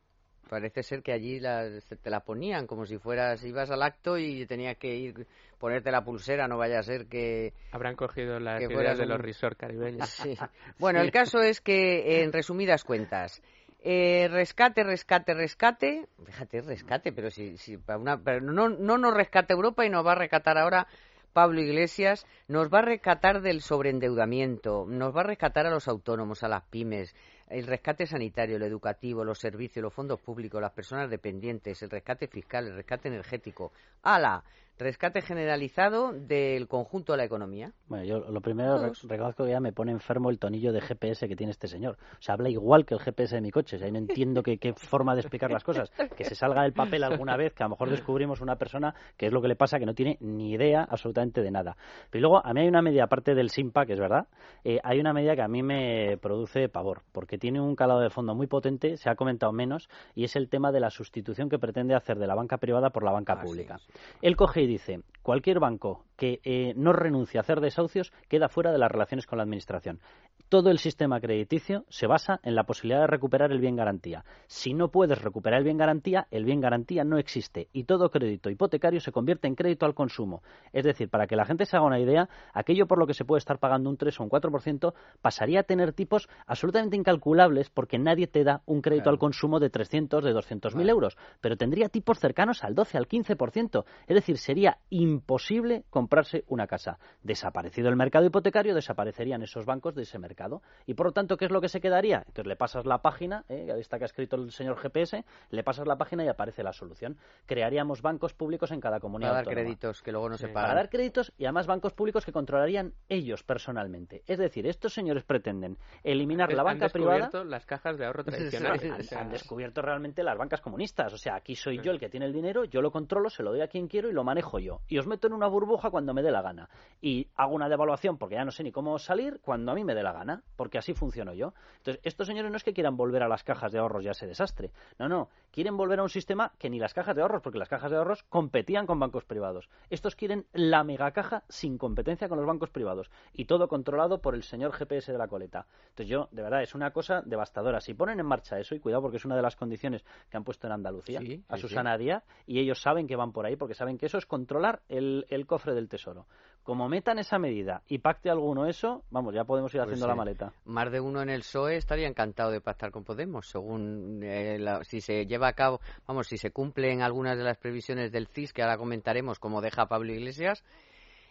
[0.48, 4.76] Parece ser que allí te la ponían como si fueras, ibas al acto y tenías
[4.78, 5.26] que ir
[5.58, 7.52] ponerte la pulsera, no vaya a ser que...
[7.72, 10.22] Habrán cogido las ideas de los resort caribeños.
[10.78, 13.42] Bueno, el caso es que, en resumidas cuentas,
[13.80, 16.06] eh, rescate, rescate, rescate.
[16.24, 20.12] Fíjate, rescate, pero si, si una, pero no, no nos rescate Europa y nos va
[20.12, 20.88] a rescatar ahora
[21.32, 26.42] Pablo Iglesias, nos va a rescatar del sobreendeudamiento, nos va a rescatar a los autónomos,
[26.42, 27.14] a las pymes,
[27.48, 32.26] el rescate sanitario, el educativo, los servicios, los fondos públicos, las personas dependientes, el rescate
[32.26, 33.72] fiscal, el rescate energético.
[34.02, 34.42] ¡Hala!
[34.78, 37.72] Rescate generalizado del conjunto de la economía.
[37.88, 41.36] Bueno, yo lo primero reconozco que ya me pone enfermo el tonillo de GPS que
[41.36, 41.98] tiene este señor.
[42.12, 43.76] O sea, habla igual que el GPS de mi coche.
[43.76, 45.90] O sea, no entiendo qué, forma de explicar las cosas.
[46.18, 49.26] Que se salga del papel alguna vez, que a lo mejor descubrimos una persona que
[49.26, 51.76] es lo que le pasa, que no tiene ni idea absolutamente de nada.
[52.10, 54.26] Pero luego, a mí hay una media, aparte del SIMPA, que es verdad,
[54.64, 58.10] eh, hay una medida que a mí me produce pavor, porque tiene un calado de
[58.10, 61.58] fondo muy potente, se ha comentado menos, y es el tema de la sustitución que
[61.58, 63.78] pretende hacer de la banca privada por la banca ah, pública.
[64.22, 68.78] Él coge dice, cualquier banco que eh, no renuncie a hacer desahucios queda fuera de
[68.78, 70.00] las relaciones con la Administración.
[70.48, 74.24] Todo el sistema crediticio se basa en la posibilidad de recuperar el bien garantía.
[74.46, 78.50] Si no puedes recuperar el bien garantía, el bien garantía no existe y todo crédito
[78.50, 80.42] hipotecario se convierte en crédito al consumo.
[80.72, 83.24] Es decir, para que la gente se haga una idea, aquello por lo que se
[83.24, 87.98] puede estar pagando un 3 o un 4% pasaría a tener tipos absolutamente incalculables porque
[87.98, 91.90] nadie te da un crédito al consumo de 300, de 200 mil euros, pero tendría
[91.90, 93.84] tipos cercanos al 12, al 15%.
[94.06, 96.98] Es decir, sería imposible comprar comprarse una casa.
[97.22, 100.62] Desaparecido el mercado hipotecario, desaparecerían esos bancos de ese mercado.
[100.86, 102.22] Y por lo tanto, ¿qué es lo que se quedaría?
[102.26, 103.70] Entonces le pasas la página, ¿eh?
[103.78, 107.18] esta que ha escrito el señor GPS, le pasas la página y aparece la solución.
[107.44, 109.32] Crearíamos bancos públicos en cada comunidad.
[109.32, 110.62] Para dar créditos que luego no se pagan.
[110.62, 114.22] Para dar créditos y además bancos públicos que controlarían ellos personalmente.
[114.26, 117.30] Es decir, estos señores pretenden eliminar la banca privada.
[117.44, 119.12] las cajas de ahorro tradicionales.
[119.12, 121.12] han, descubierto realmente las bancas comunistas.
[121.12, 123.50] O sea, aquí soy yo el que tiene el dinero, yo lo controlo, se lo
[123.50, 124.80] doy a quien quiero y lo manejo yo.
[124.88, 126.68] Y os meto en una burbuja cuando me dé la gana.
[127.00, 129.94] Y hago una devaluación porque ya no sé ni cómo salir cuando a mí me
[129.94, 131.54] dé la gana, porque así funciono yo.
[131.78, 134.26] Entonces, estos señores no es que quieran volver a las cajas de ahorros ya ese
[134.26, 134.72] desastre.
[134.98, 135.28] No, no.
[135.50, 137.96] Quieren volver a un sistema que ni las cajas de ahorros, porque las cajas de
[137.96, 139.68] ahorros competían con bancos privados.
[139.90, 143.10] Estos quieren la megacaja sin competencia con los bancos privados.
[143.32, 145.66] Y todo controlado por el señor GPS de la coleta.
[145.90, 147.80] Entonces, yo, de verdad, es una cosa devastadora.
[147.80, 150.44] Si ponen en marcha eso, y cuidado porque es una de las condiciones que han
[150.44, 153.98] puesto en Andalucía, a Susana Díaz, y ellos saben que van por ahí, porque saben
[153.98, 156.26] que eso es controlar el, cofre del tesoro.
[156.62, 160.14] Como metan esa medida y pacte alguno eso, vamos, ya podemos ir pues haciendo la
[160.14, 160.52] maleta.
[160.64, 165.00] Más de uno en el PSOE estaría encantado de pactar con Podemos, según eh, si
[165.00, 168.62] se lleva a cabo, vamos, si se cumplen algunas de las previsiones del CIS, que
[168.62, 170.62] ahora comentaremos, como deja Pablo Iglesias,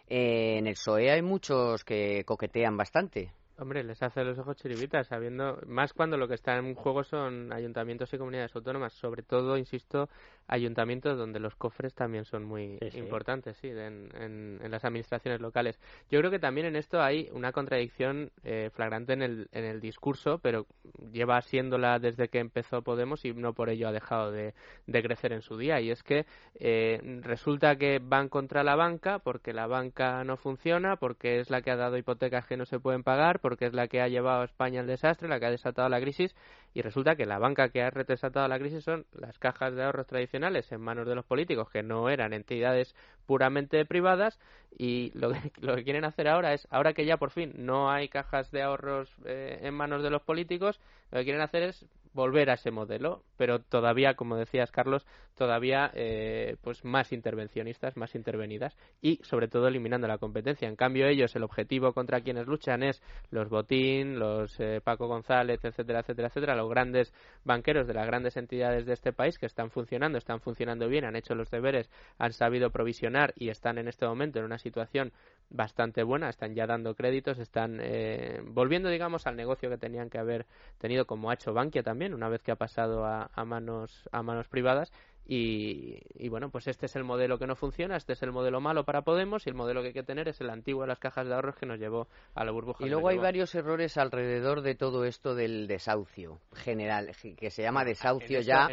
[0.08, 3.32] eh, en el PSOE hay muchos que coquetean bastante.
[3.60, 7.52] Hombre, les hace los ojos chiribitas, sabiendo, más cuando lo que está en juego son
[7.52, 10.08] ayuntamientos y comunidades autónomas, sobre todo, insisto,
[10.48, 15.78] ayuntamientos donde los cofres también son muy importantes, sí, en, en, las administraciones locales.
[16.10, 19.80] Yo creo que también en esto hay una contradicción eh, flagrante en el, en el
[19.80, 20.66] discurso, pero
[21.12, 24.54] lleva siéndola desde que empezó Podemos y no por ello ha dejado de,
[24.86, 25.80] de crecer en su día.
[25.80, 30.96] Y es que eh, resulta que van contra la banca porque la banca no funciona,
[30.96, 33.88] porque es la que ha dado hipotecas que no se pueden pagar, porque es la
[33.88, 36.34] que ha llevado a España al desastre, la que ha desatado la crisis,
[36.78, 40.06] y resulta que la banca que ha desatado la crisis son las cajas de ahorros
[40.06, 42.94] tradicionales en manos de los políticos que no eran entidades
[43.28, 44.40] puramente privadas
[44.76, 47.90] y lo que, lo que quieren hacer ahora es, ahora que ya por fin no
[47.90, 51.86] hay cajas de ahorros eh, en manos de los políticos, lo que quieren hacer es
[52.14, 58.14] volver a ese modelo, pero todavía, como decías Carlos, todavía eh, pues más intervencionistas, más
[58.14, 60.68] intervenidas y sobre todo eliminando la competencia.
[60.68, 65.64] En cambio ellos el objetivo contra quienes luchan es los Botín, los eh, Paco González,
[65.64, 67.14] etcétera, etcétera, etcétera, los grandes
[67.44, 71.14] banqueros de las grandes entidades de este país que están funcionando, están funcionando bien, han
[71.14, 71.88] hecho los deberes,
[72.18, 75.12] han sabido provisionar y están en este momento en una situación
[75.50, 80.18] bastante buena, están ya dando créditos, están eh, volviendo, digamos, al negocio que tenían que
[80.18, 80.46] haber
[80.78, 84.22] tenido, como ha hecho Bankia también, una vez que ha pasado a, a manos, a
[84.22, 84.92] manos privadas,
[85.30, 88.86] y, bueno, pues este es el modelo que no funciona, este es el modelo malo
[88.86, 91.28] para Podemos y el modelo que hay que tener es el antiguo de las cajas
[91.28, 92.86] de ahorros que nos llevó a la burbuja.
[92.86, 97.84] Y luego hay varios errores alrededor de todo esto del desahucio general, que se llama
[97.84, 98.68] desahucio ya,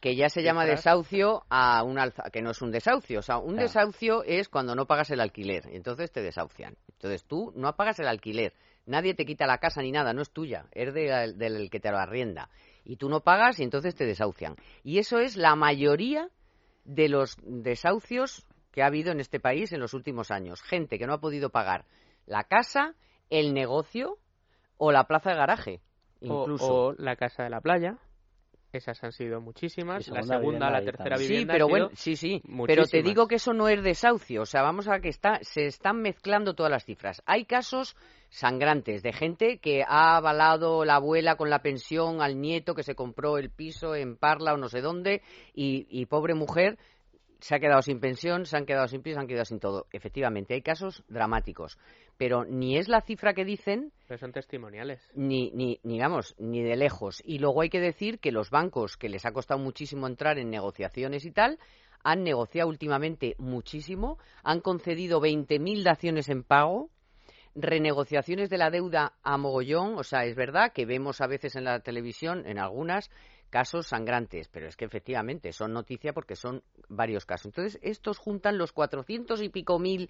[0.00, 3.38] que ya se llama desahucio a un alza, que no es un desahucio, o sea,
[3.38, 6.76] un desahucio es cuando no pagas el alquiler, y entonces te desahucian.
[6.92, 8.52] Entonces tú no pagas el alquiler,
[8.86, 11.98] nadie te quita la casa ni nada, no es tuya, es del que te lo
[11.98, 12.48] arrienda
[12.84, 14.56] y tú no pagas y entonces te desahucian.
[14.82, 16.28] Y eso es la mayoría
[16.84, 20.62] de los desahucios que ha habido en este país en los últimos años.
[20.62, 21.84] Gente que no ha podido pagar
[22.26, 22.94] la casa,
[23.30, 24.18] el negocio
[24.78, 25.80] o la plaza de garaje.
[26.20, 26.74] Incluso.
[26.74, 27.98] O, la casa de la playa.
[28.72, 30.08] Esas han sido muchísimas.
[30.08, 31.52] La segunda, la tercera vivienda.
[31.52, 32.42] Sí, pero bueno, sí, sí.
[32.66, 34.42] Pero te digo que eso no es desahucio.
[34.42, 37.22] O sea, vamos a que está, se están mezclando todas las cifras.
[37.26, 37.96] Hay casos
[38.32, 42.94] sangrantes de gente que ha avalado la abuela con la pensión al nieto que se
[42.94, 45.20] compró el piso en Parla o no sé dónde
[45.52, 46.78] y, pobre mujer
[47.42, 49.86] se ha quedado sin pensión, se han quedado sin piso, se han quedado sin todo.
[49.92, 51.76] Efectivamente, hay casos dramáticos,
[52.16, 53.92] pero ni es la cifra que dicen.
[54.06, 55.02] Pero son testimoniales.
[55.14, 57.20] Ni, ni, ni, digamos, ni de lejos.
[57.24, 60.50] Y luego hay que decir que los bancos, que les ha costado muchísimo entrar en
[60.50, 61.58] negociaciones y tal,
[62.04, 66.90] han negociado últimamente muchísimo, han concedido 20.000 daciones en pago,
[67.56, 71.64] renegociaciones de la deuda a mogollón, o sea, es verdad que vemos a veces en
[71.64, 73.10] la televisión, en algunas,
[73.52, 77.46] casos sangrantes, pero es que efectivamente son noticia porque son varios casos.
[77.46, 80.08] Entonces, estos juntan los cuatrocientos y pico mil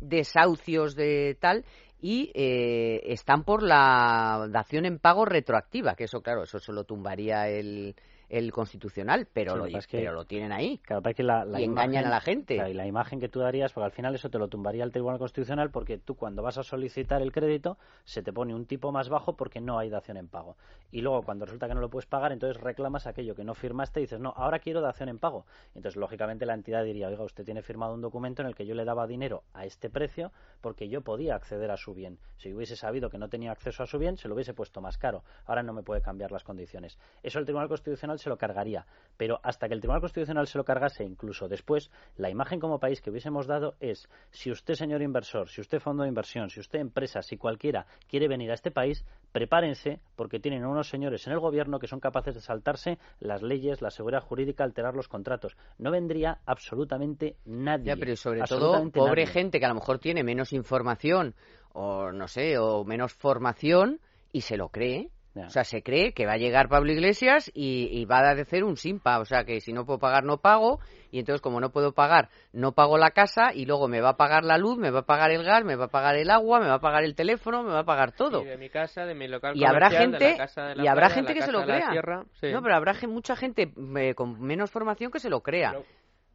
[0.00, 1.64] desahucios de tal
[2.00, 7.48] y eh, están por la dación en pago retroactiva, que eso, claro, eso solo tumbaría
[7.48, 7.94] el,
[8.30, 10.78] el constitucional, pero, lo, pero lo tienen ahí.
[10.78, 12.54] Claro, que la, y engañan a la gente.
[12.54, 15.18] y la imagen que tú darías, porque al final eso te lo tumbaría el Tribunal
[15.18, 19.08] Constitucional, porque tú cuando vas a solicitar el crédito se te pone un tipo más
[19.08, 20.56] bajo porque no hay dación en pago.
[20.92, 24.00] Y luego cuando resulta que no lo puedes pagar, entonces reclamas aquello que no firmaste
[24.00, 25.44] y dices, no, ahora quiero dación en pago.
[25.74, 28.74] Entonces, lógicamente, la entidad diría, oiga, usted tiene firmado un documento en el que yo
[28.74, 32.18] le daba dinero a este precio porque yo podía acceder a su bien.
[32.36, 34.98] Si hubiese sabido que no tenía acceso a su bien, se lo hubiese puesto más
[34.98, 35.24] caro.
[35.46, 36.98] Ahora no me puede cambiar las condiciones.
[37.22, 38.86] Eso el Tribunal Constitucional se lo cargaría.
[39.16, 43.00] Pero hasta que el Tribunal Constitucional se lo cargase, incluso después, la imagen como país
[43.02, 46.78] que hubiésemos dado es, si usted, señor inversor, si usted fondo de inversión, si usted
[46.78, 51.38] empresa, si cualquiera quiere venir a este país, prepárense porque tienen unos señores en el
[51.38, 55.56] gobierno que son capaces de saltarse las leyes, la seguridad jurídica, alterar los contratos.
[55.76, 57.86] No vendría absolutamente nadie.
[57.86, 61.34] Ya, pero sobre todo, pobre gente que a lo mejor tiene menos información
[61.72, 64.00] o no sé, o menos formación
[64.32, 65.10] y se lo cree
[65.46, 68.76] o sea, se cree que va a llegar Pablo Iglesias y, va a hacer un
[68.76, 69.18] simpa.
[69.18, 70.80] O sea, que si no puedo pagar, no pago.
[71.12, 73.52] Y entonces, como no puedo pagar, no pago la casa.
[73.52, 75.76] Y luego me va a pagar la luz, me va a pagar el gas, me
[75.76, 78.12] va a pagar el agua, me va a pagar el teléfono, me va a pagar
[78.12, 78.42] todo.
[78.42, 80.36] Y de mi casa, de mi local y habrá gente,
[80.76, 81.90] y habrá gente que se lo crea.
[81.90, 85.74] No, pero habrá mucha gente eh, con menos formación que se lo crea.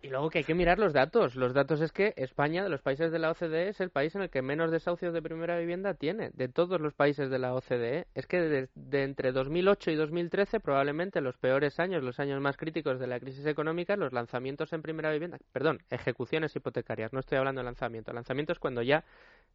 [0.02, 1.36] Y luego que hay que mirar los datos.
[1.36, 4.22] Los datos es que España, de los países de la OCDE, es el país en
[4.22, 6.30] el que menos desahucios de primera vivienda tiene.
[6.34, 8.06] De todos los países de la OCDE.
[8.14, 13.00] Es que de, entre 2008 y 2013, probablemente los peores años, los años más críticos
[13.00, 17.12] de la crisis económica, los lanzamientos en primera vivienda, perdón, ejecuciones hipotecarias.
[17.12, 18.14] No estoy hablando de lanzamiento.
[18.14, 19.04] Lanzamiento es cuando ya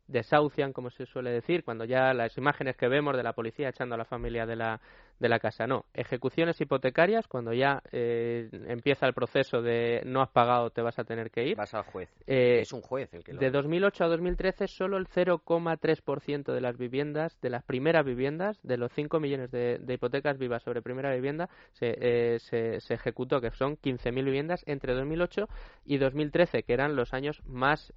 [0.08, 3.94] desahucian, como se suele decir, cuando ya las imágenes que vemos de la policía echando
[3.94, 4.80] a la familia de la,
[5.20, 5.66] de la casa.
[5.66, 10.98] No, ejecuciones hipotecarias, cuando ya eh, empieza el proceso de no has pagado, te vas
[10.98, 11.56] a tener que ir.
[11.56, 12.08] Vas al juez.
[12.26, 13.40] Eh, es un juez el que lo...
[13.40, 18.76] De 2008 a 2013, solo el 0,3% de las viviendas, de las primeras viviendas, de
[18.76, 23.50] los 5 millones de, hipotecas vivas sobre primera vivienda, se, eh, se, se, ejecutó, que
[23.50, 25.48] son 15.000 viviendas entre 2008
[25.84, 27.92] y 2013, que eran los años más,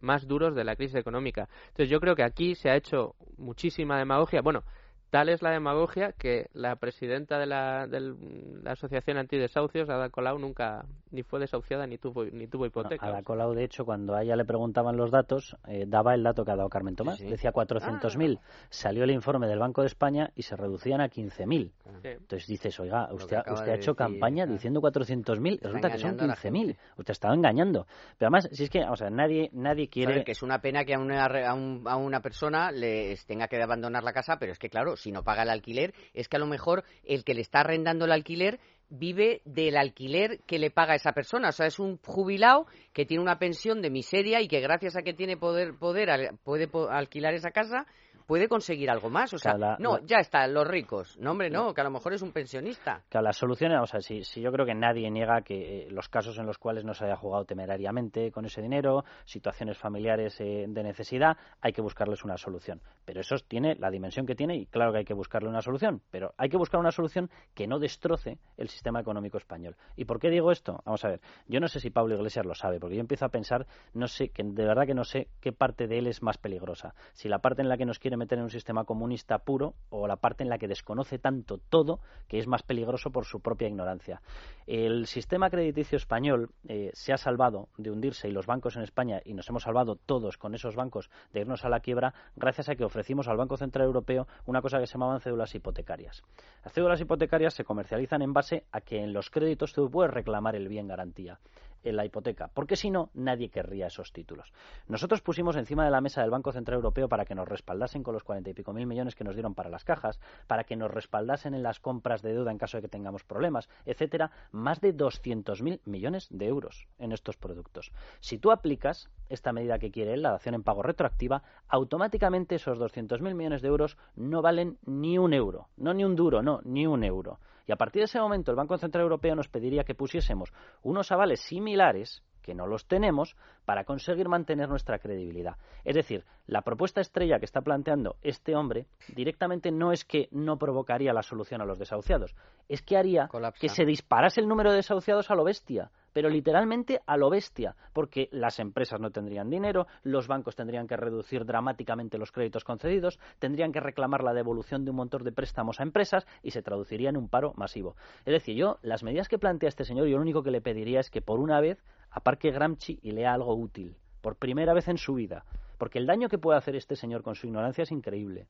[0.00, 1.48] más duros de la crisis económica.
[1.68, 4.42] Entonces yo creo que aquí se ha hecho muchísima demagogia.
[4.42, 4.64] Bueno,
[5.10, 8.14] Tal es la demagogia que la presidenta de la, de
[8.62, 13.06] la Asociación Antidesahucios, Ada Colau, nunca ni fue desahuciada ni tuvo, ni tuvo hipoteca.
[13.06, 16.44] Ada Colau, de hecho, cuando a ella le preguntaban los datos, eh, daba el dato
[16.44, 17.20] que ha dado Carmen Tomás.
[17.20, 18.38] Decía 400.000.
[18.38, 18.42] Ah.
[18.68, 21.70] Salió el informe del Banco de España y se reducían a 15.000.
[22.02, 26.76] Entonces dices, oiga, usted, usted ha hecho campaña diciendo 400.000, resulta que son 15.000.
[26.96, 27.86] Usted ha estado engañando.
[28.18, 30.24] Pero además, si es que, o sea, nadie, nadie quiere...
[30.24, 34.02] que es una pena que a una, a, a una persona le tenga que abandonar
[34.02, 36.46] la casa, pero es que, claro, si no paga el alquiler, es que a lo
[36.46, 41.12] mejor el que le está arrendando el alquiler vive del alquiler que le paga esa
[41.12, 41.48] persona.
[41.48, 45.02] O sea, es un jubilado que tiene una pensión de miseria y que gracias a
[45.02, 47.86] que tiene poder, poder puede alquilar esa casa,
[48.26, 49.32] puede conseguir algo más.
[49.32, 51.16] O sea, no, ya está, los ricos.
[51.18, 53.02] No, hombre, no, que a lo mejor es un pensionista.
[53.08, 56.08] Que las soluciones, o sea, si, si yo creo que nadie niega que eh, los
[56.08, 60.66] casos en los cuales no se haya jugado temerariamente con ese dinero, situaciones familiares eh,
[60.68, 62.82] de necesidad, hay que buscarles una solución.
[63.04, 66.02] Pero eso tiene la dimensión que tiene y claro que hay que buscarle una solución.
[66.10, 69.76] Pero hay que buscar una solución que no destroce el sistema económico español.
[69.96, 70.82] ¿Y por qué digo esto?
[70.84, 73.28] Vamos a ver, yo no sé si Pablo Iglesias lo sabe, porque yo empiezo a
[73.28, 76.38] pensar, no sé, que de verdad que no sé qué parte de él es más
[76.38, 76.94] peligrosa.
[77.12, 80.16] Si la parte en la que nos meter en un sistema comunista puro o la
[80.16, 84.22] parte en la que desconoce tanto todo que es más peligroso por su propia ignorancia.
[84.66, 89.20] El sistema crediticio español eh, se ha salvado de hundirse y los bancos en España,
[89.24, 92.74] y nos hemos salvado todos con esos bancos de irnos a la quiebra, gracias a
[92.74, 96.22] que ofrecimos al Banco Central Europeo una cosa que se llamaban cédulas hipotecarias.
[96.64, 100.56] Las cédulas hipotecarias se comercializan en base a que en los créditos tú puedes reclamar
[100.56, 101.38] el bien garantía
[101.86, 104.52] en la hipoteca, porque si no, nadie querría esos títulos.
[104.88, 108.14] Nosotros pusimos encima de la mesa del Banco Central Europeo para que nos respaldasen con
[108.14, 110.90] los cuarenta y pico mil millones que nos dieron para las cajas, para que nos
[110.90, 114.92] respaldasen en las compras de deuda en caso de que tengamos problemas, etcétera, más de
[114.92, 117.92] doscientos mil millones de euros en estos productos.
[118.20, 122.78] Si tú aplicas esta medida que quiere él, la dación en pago retroactiva, automáticamente esos
[122.78, 126.60] doscientos mil millones de euros no valen ni un euro, no ni un duro, no,
[126.64, 127.38] ni un euro.
[127.66, 130.52] Y a partir de ese momento el Banco Central Europeo nos pediría que pusiésemos
[130.82, 135.56] unos avales similares que no los tenemos para conseguir mantener nuestra credibilidad.
[135.84, 140.56] Es decir, la propuesta estrella que está planteando este hombre directamente no es que no
[140.56, 142.36] provocaría la solución a los desahuciados,
[142.68, 143.28] es que haría
[143.60, 147.74] que se disparase el número de desahuciados a lo bestia, pero literalmente a lo bestia,
[147.92, 153.18] porque las empresas no tendrían dinero, los bancos tendrían que reducir dramáticamente los créditos concedidos,
[153.38, 157.10] tendrían que reclamar la devolución de un montón de préstamos a empresas y se traduciría
[157.10, 157.96] en un paro masivo.
[158.24, 161.00] Es decir, yo, las medidas que plantea este señor, yo lo único que le pediría
[161.00, 161.82] es que por una vez
[162.16, 165.44] aparque Gramsci y lea algo útil, por primera vez en su vida,
[165.76, 168.46] porque el daño que puede hacer este señor con su ignorancia es increíble.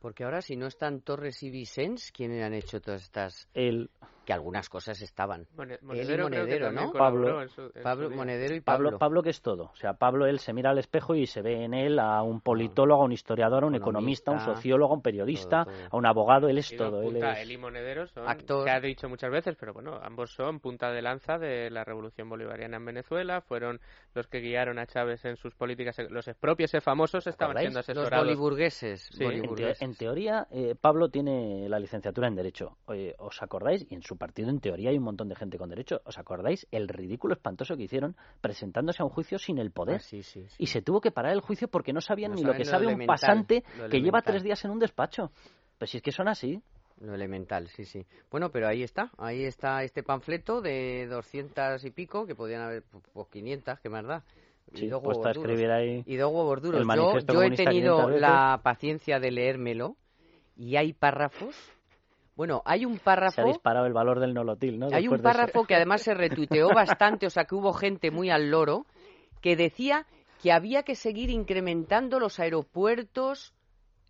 [0.00, 3.48] Porque ahora, si no están Torres y Vicens, ¿quiénes han hecho todas estas...?
[3.54, 3.88] El
[4.24, 5.46] que algunas cosas estaban.
[5.56, 6.92] Monedero, él y Monedero, ¿no?
[6.92, 7.46] Pablo,
[7.82, 8.98] Pablo Monedero y Pablo.
[8.98, 9.22] Pablo.
[9.22, 9.64] que es todo.
[9.72, 12.40] O sea, Pablo él se mira al espejo y se ve en él a un
[12.40, 16.06] politólogo, a un historiador, a un economista, a un sociólogo, a un periodista, a un
[16.06, 16.48] abogado.
[16.48, 17.02] Él es todo.
[17.02, 18.26] él, y Monedero son,
[18.64, 22.28] se ha dicho muchas veces, pero bueno, ambos son punta de lanza de la revolución
[22.28, 23.40] bolivariana en Venezuela.
[23.40, 23.80] Fueron
[24.14, 25.98] los que guiaron a Chávez en sus políticas.
[26.10, 28.26] Los propios famosos estaban siendo asesorados.
[28.26, 29.10] Los boliburgueses.
[29.80, 32.76] En, teoría, eh, Pablo tiene la licenciatura en Derecho.
[33.18, 33.86] ¿Os acordáis?
[33.90, 36.00] Y en su su partido en teoría hay un montón de gente con derecho.
[36.04, 39.96] ¿Os acordáis el ridículo espantoso que hicieron presentándose a un juicio sin el poder?
[39.96, 40.56] Ah, sí, sí, sí.
[40.58, 42.64] Y se tuvo que parar el juicio porque no sabían No ni lo que lo
[42.64, 45.32] sabe un pasante que lleva tres días en un despacho.
[45.78, 46.62] Pues si es que son así.
[47.00, 48.06] Lo elemental, sí, sí.
[48.30, 52.84] Bueno, pero ahí está, ahí está este panfleto de 200 y pico, que podían haber
[53.12, 54.24] pues 500, que más da.
[54.72, 55.36] Y dos huevos duros.
[55.36, 56.04] escribir ahí.
[56.06, 56.80] Y dos huevos duros.
[56.80, 58.20] el Yo, yo he tenido 500 veces.
[58.20, 59.96] la paciencia de leérmelo
[60.56, 61.56] y hay párrafos.
[62.36, 63.36] Bueno, hay un párrafo.
[63.36, 64.88] Se ha disparado el valor del nolotil, ¿no?
[64.92, 68.50] Hay un párrafo que además se retuiteó bastante, o sea que hubo gente muy al
[68.50, 68.86] loro,
[69.40, 70.06] que decía
[70.42, 73.54] que había que seguir incrementando los aeropuertos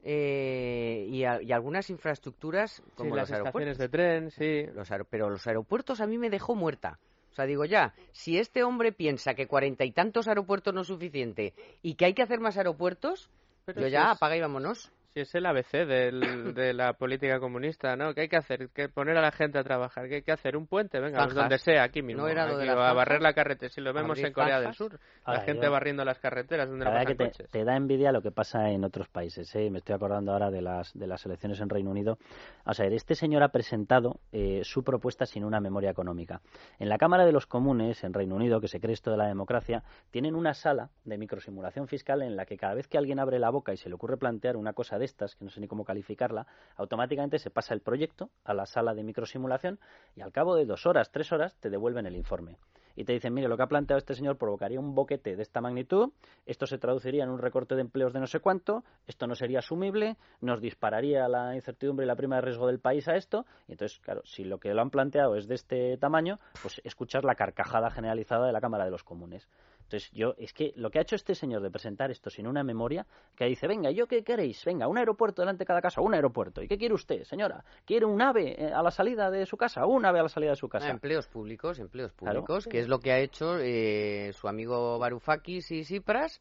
[0.02, 3.70] eh, y, a- y algunas infraestructuras Sí, como las los aeropuertos.
[3.72, 4.66] estaciones de tren, sí.
[4.74, 6.98] Los aer- pero los aeropuertos a mí me dejó muerta.
[7.30, 10.86] O sea, digo ya, si este hombre piensa que cuarenta y tantos aeropuertos no es
[10.86, 11.52] suficiente
[11.82, 13.28] y que hay que hacer más aeropuertos,
[13.64, 14.92] Pero yo si ya es- apaga y vámonos.
[15.14, 16.20] Si es el ABC del-
[16.54, 18.12] de la política comunista, ¿no?
[18.14, 18.68] ¿Qué hay que hacer?
[18.70, 20.08] Que poner a la gente a trabajar.
[20.08, 20.56] ¿Qué hay que hacer?
[20.56, 20.98] ¿Un puente?
[20.98, 21.36] Venga, pues Zanjas.
[21.36, 22.22] donde sea, aquí mismo.
[22.22, 23.70] ¿No era lo de aquí, a barrer la carretera.
[23.70, 24.74] Si lo vemos en Corea del.
[24.74, 24.98] Sur.
[25.22, 27.50] Ahora, la gente yo- barriendo las carreteras donde La no pasan que te, coches.
[27.50, 29.54] te da envidia lo que pasa en otros países.
[29.54, 29.70] ¿eh?
[29.70, 32.18] Me estoy acordando ahora de las, de las elecciones en Reino Unido.
[32.66, 36.40] O sea, este señor ha presentado eh, su propuesta sin una memoria económica.
[36.80, 39.28] En la Cámara de los Comunes, en Reino Unido, que se cree esto de la
[39.28, 43.38] democracia, tienen una sala de microsimulación fiscal en la que cada vez que alguien abre
[43.38, 45.68] la boca y se le ocurre plantear una cosa de estas, que no sé ni
[45.68, 46.46] cómo calificarla,
[46.76, 49.78] automáticamente se pasa el proyecto a la sala de microsimulación
[50.16, 52.56] y al cabo de dos horas, tres horas, te devuelven el informe
[52.96, 55.60] y te dicen, mire, lo que ha planteado este señor provocaría un boquete de esta
[55.60, 56.12] magnitud,
[56.46, 59.58] esto se traduciría en un recorte de empleos de no sé cuánto, esto no sería
[59.58, 63.72] asumible, nos dispararía la incertidumbre y la prima de riesgo del país a esto, y
[63.72, 67.34] entonces, claro, si lo que lo han planteado es de este tamaño, pues escuchas la
[67.34, 69.48] carcajada generalizada de la Cámara de los Comunes.
[69.84, 72.64] Entonces, yo, es que lo que ha hecho este señor de presentar esto sin una
[72.64, 73.06] memoria,
[73.36, 74.64] que dice, venga, ¿yo qué queréis?
[74.64, 76.62] Venga, un aeropuerto delante de cada casa, un aeropuerto.
[76.62, 77.64] ¿Y qué quiere usted, señora?
[77.84, 79.86] ¿Quiere un ave eh, a la salida de su casa?
[79.86, 80.86] Un ave a la salida de su casa.
[80.86, 82.40] Ah, empleos públicos, empleos Claro.
[82.40, 86.40] públicos, que es lo que ha hecho eh, su amigo Varoufakis y Tsipras,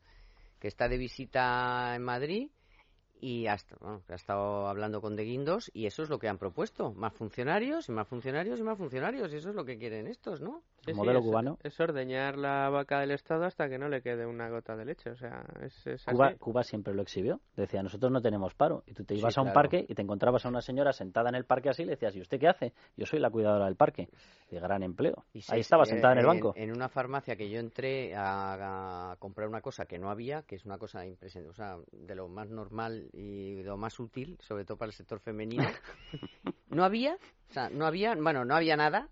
[0.60, 2.50] que está de visita en Madrid
[3.20, 6.28] y hasta, bueno, que ha estado hablando con De Guindos y eso es lo que
[6.28, 9.78] han propuesto, más funcionarios y más funcionarios y más funcionarios, y eso es lo que
[9.78, 10.64] quieren estos, ¿no?
[10.86, 11.58] Sí, sí, modelo es- cubano.
[11.64, 15.10] Es ordeñar la vaca del Estado hasta que no le quede una gota de leche.
[15.12, 16.38] O sea, es, es Cuba, así.
[16.38, 17.40] Cuba siempre lo exhibió.
[17.56, 18.84] Decía, nosotros no tenemos paro.
[18.86, 19.56] Y tú te Sí, ibas a un claro.
[19.56, 22.16] parque y te encontrabas a una señora sentada en el parque así y le decías,
[22.16, 22.74] ¿y usted qué hace?
[22.98, 24.10] Yo soy la cuidadora del parque.
[24.52, 25.26] De gran empleo.
[25.34, 26.54] Y Ahí estaba eh, sentada en el banco.
[26.56, 30.56] En, una farmacia que yo entré a, a comprar una cosa que no había, que
[30.56, 34.38] es una cosa impresionante, o sea, de lo más normal y de lo más útil,
[34.42, 35.64] sobre todo para el sector femenino.
[36.70, 37.16] no había,
[37.50, 39.10] o sea, no había, bueno, no había nada,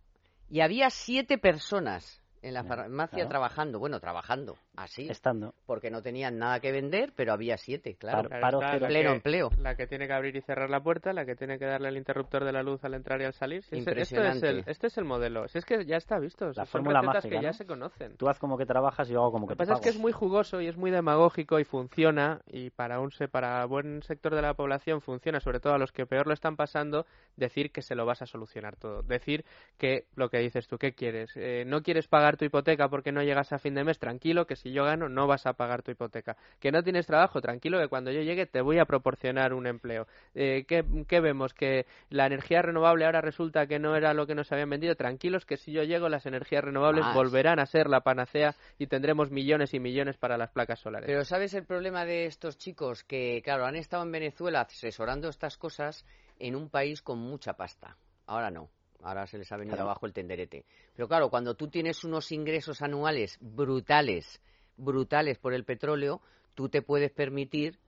[0.52, 3.30] y había siete personas en la farmacia claro.
[3.30, 5.54] trabajando, bueno, trabajando, así, Estando.
[5.66, 8.30] porque no tenían nada que vender, pero había siete, claro.
[8.30, 9.50] Paro Pleno que- empleo.
[9.60, 11.98] La que tiene que abrir y cerrar la puerta, la que tiene que darle el
[11.98, 13.64] interruptor de la luz al entrar y al salir.
[13.64, 14.72] Si ese- esto es el, Impresionante.
[14.72, 15.48] este es el modelo.
[15.48, 16.48] Si es que ya está visto.
[16.48, 18.18] La son fórmula mágica, que ya se conocen.
[18.18, 19.84] Tú haz como que trabajas y yo hago como que Lo que te pasa es
[19.84, 23.64] que es muy jugoso y es muy demagógico y funciona y para un se- para
[23.66, 27.06] buen sector de la población funciona, sobre todo a los que peor lo están pasando,
[27.36, 29.46] decir que se lo vas a solucionar todo, decir
[29.78, 31.32] que lo que dices tú, ¿qué quieres?
[31.36, 34.56] Eh, no quieres pagar tu hipoteca porque no llegas a fin de mes, tranquilo que
[34.56, 37.88] si yo gano no vas a pagar tu hipoteca, que no tienes trabajo, tranquilo que
[37.88, 40.08] cuando yo llegue te voy a proporcionar un empleo.
[40.36, 41.54] Eh, ¿qué, qué vemos?
[41.54, 45.46] Que la energía renovable ahora resulta que no era lo que nos habían vendido, tranquilos
[45.46, 49.74] que si yo llego las energías renovables volverán a ser la panacea y tendremos millones
[49.74, 51.08] y millones para las placas solares.
[51.08, 53.04] Pero ¿sabes el problema de estos chicos?
[53.04, 56.06] Que, claro, han estado en Venezuela asesorando estas cosas
[56.40, 57.98] en un país con mucha pasta.
[58.26, 58.70] Ahora no.
[59.04, 59.90] Ahora se les ha venido Claro.
[59.90, 60.66] abajo el tenderete.
[60.96, 64.42] Pero claro, cuando tú tienes unos ingresos anuales brutales,
[64.78, 66.22] brutales por el petróleo,
[66.56, 67.80] tú te puedes permitir,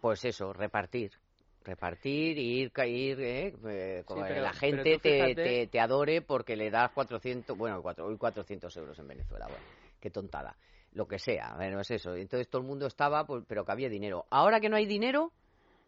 [0.00, 1.12] pues eso, repartir.
[1.64, 6.56] Repartir y ir, ir eh, eh, pero- la gente te, fíjate- te, te adore porque
[6.56, 9.66] le das 400, bueno, cuatro, hoy 400 euros en Venezuela, bueno,
[10.00, 10.56] qué tontada
[10.92, 12.14] lo que sea, bueno, es eso.
[12.14, 14.26] Entonces todo el mundo estaba, pues, pero que había dinero.
[14.30, 15.32] Ahora que no hay dinero,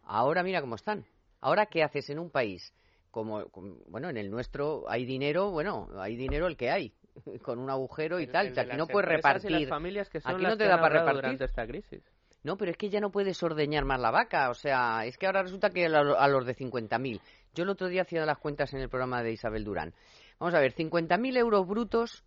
[0.03, 1.05] ahora mira cómo están.
[1.39, 2.71] Ahora, ¿qué haces en un país?
[3.11, 6.93] Como, como- bueno, en el nuestro hay dinero, bueno, hay dinero el que hay,
[7.43, 8.47] con un agujero y El- tal.
[8.47, 9.51] el sea, aquí no puedes repartir.
[9.51, 11.21] las familias que son Aquí las no te que da han para repartir.
[11.21, 12.01] durante esta crisis.
[12.43, 14.49] No, pero es que ya no puedes ordeñar más la vaca.
[14.49, 17.21] O sea, es que ahora resulta que a lo- a los de 50.000.
[17.53, 19.93] Yo el otro día hacía las cuentas en el programa de Isabel Durán.
[20.39, 22.23] Vamos a ver, 50.000 euros brutos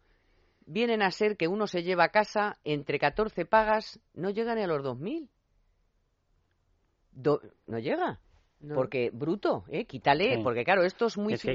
[0.66, 4.62] vienen a ser que uno se lleva a casa entre 14 pagas, no llega ni
[4.62, 5.28] a los 2.000.
[7.10, 8.20] Do- no llega.
[8.64, 8.74] No.
[8.76, 9.84] Porque bruto, ¿eh?
[9.84, 10.40] Quítale, Sí.
[10.42, 11.52] porque claro, estos muy estos,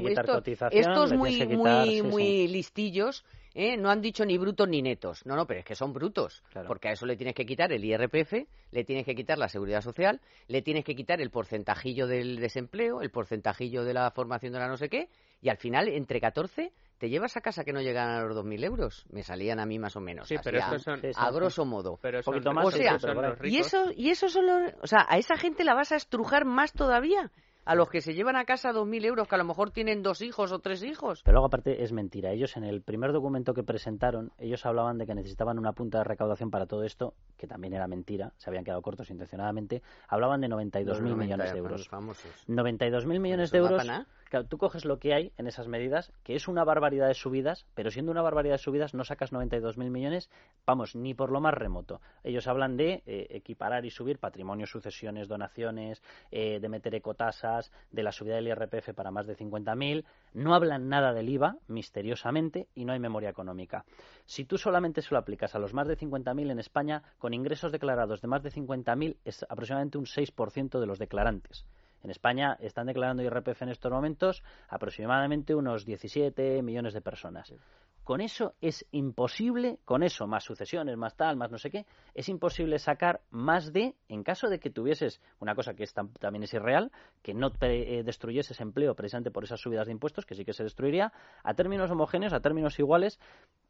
[0.72, 3.78] estos le muy quitar- muy sí, muy listillos, ¿eh?
[3.78, 5.26] No han dicho ni brutos ni netos.
[5.26, 6.68] No, no, pero es que son brutos, Claro.
[6.68, 9.82] porque a eso le tienes que quitar el IRPF, le tienes que quitar la seguridad
[9.82, 14.60] social, le tienes que quitar el porcentajillo del desempleo, el porcentajillo de la formación de
[14.60, 15.10] la no sé qué,
[15.42, 18.64] Y al final, entre 14 te llevas a casa que no llegan a los 2.000
[18.66, 19.06] euros.
[19.10, 20.28] Me salían a mí más o menos.
[20.28, 21.98] Sí, así pero a, estos son- grosso modo.
[22.02, 23.68] Pero son, Poquito más, O sea, son los y ricos.
[23.68, 26.74] eso, y eso son los, o sea, a esa gente la vas a estrujar más
[26.74, 27.32] todavía.
[27.66, 30.22] A los que se llevan a casa 2.000 euros, que a lo mejor tienen dos
[30.24, 31.22] hijos o tres hijos.
[31.24, 32.32] Pero luego, aparte, es mentira.
[32.32, 36.04] Ellos, en el primer documento que presentaron, ellos hablaban de que necesitaban una punta de
[36.06, 39.84] recaudación para todo esto, que también era mentira, se habían quedado cortos intencionadamente.
[40.08, 41.88] Hablaban de 92.000 Los 90 millones de euros.
[41.88, 42.32] famosos.
[42.48, 43.88] 92.000 millones de ¿Eso da euros.
[44.30, 47.66] Claro, tú coges lo que hay en esas medidas, que es una barbaridad de subidas,
[47.74, 50.30] pero siendo una barbaridad de subidas no sacas 92.000 millones,
[50.68, 52.00] vamos, ni por lo más remoto.
[52.24, 58.04] Ellos hablan de eh, equiparar y subir patrimonio, sucesiones, donaciones, eh, de meter ecotasas, de
[58.04, 60.06] la subida del IRPF para más de 50.000.
[60.34, 63.84] No hablan nada del IVA, misteriosamente, y no hay memoria económica.
[64.26, 67.72] Si tú solamente se lo aplicas a los más de 50.000 en España, con ingresos
[67.72, 71.66] declarados de más de 50.000 es aproximadamente un 6% de los declarantes.
[72.04, 77.54] En España están declarando IRPF en estos momentos aproximadamente unos 17 millones de personas.
[78.06, 81.86] Con eso es imposible, con eso, más sucesiones, más tal, más no sé qué,
[82.16, 86.12] es imposible sacar más de, en caso de que tuvieses una cosa que es tam-
[86.18, 86.92] también es irreal,
[87.22, 90.54] que no te, eh, destruyeses empleo precisamente por esas subidas de impuestos, que sí que
[90.54, 93.20] se destruiría, a términos homogéneos, a términos iguales,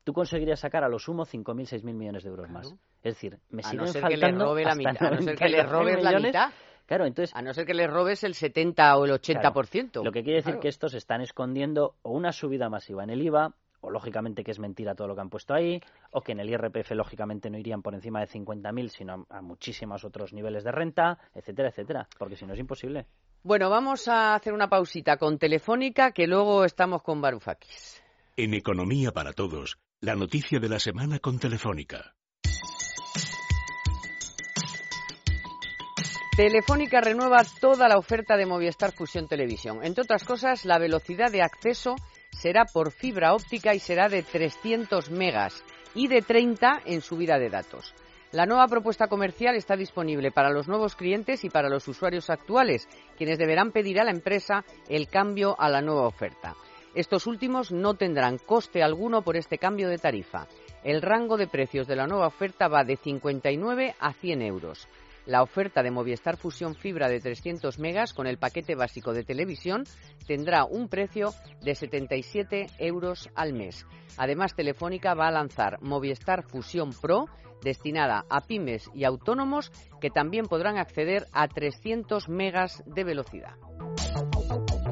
[0.05, 2.67] tú conseguirías sacar a lo sumo 5.000, 6.000 millones de euros más.
[3.03, 5.35] Es decir, me A siguen no ser que le robe la mitad, a no ser
[5.35, 6.49] que le 92.000 robes la mitad.
[6.89, 10.03] Claro, entonces A no ser que le robes el 70 o el 80%.
[10.03, 10.59] lo que quiere decir Claro.
[10.61, 14.57] que estos están escondiendo o una subida masiva en el IVA, o lógicamente que es
[14.57, 15.79] mentira todo lo que han puesto ahí,
[16.09, 19.41] o que en el IRPF lógicamente no irían por encima de 50.000, sino a, a
[19.43, 23.05] muchísimos otros niveles de renta, etcétera, etcétera, porque si no es imposible.
[23.43, 28.01] Bueno, vamos a hacer una pausita con Telefónica, que luego estamos con Varoufakis.
[28.35, 32.15] En Economía para Todos, la noticia de la semana con Telefónica.
[36.39, 39.83] Telefónica renueva toda la oferta de Movistar Fusión Televisión.
[39.83, 41.97] Entre otras cosas, la velocidad de acceso
[42.31, 45.61] será por fibra óptica y será de 300 megas
[45.93, 47.93] y de 30 en subida de datos.
[48.31, 52.87] La nueva propuesta comercial está disponible para los nuevos clientes y para los usuarios actuales,
[53.17, 56.55] quienes deberán pedir a la empresa el cambio a la nueva oferta.
[56.95, 60.47] Estos últimos no tendrán coste alguno por este cambio de tarifa.
[60.85, 64.87] El rango de precios de la nueva oferta va de 59 a 100 euros.
[65.29, 69.83] La oferta de Movistar Fusión Fibra de 300 megas con el paquete básico de televisión
[70.25, 73.85] tendrá un precio de 77 euros al mes.
[74.17, 77.27] Además, Telefónica va a lanzar Movistar Fusión Pro
[77.61, 79.71] destinada a pymes y autónomos
[80.01, 83.53] que también podrán acceder a 300 megas de velocidad.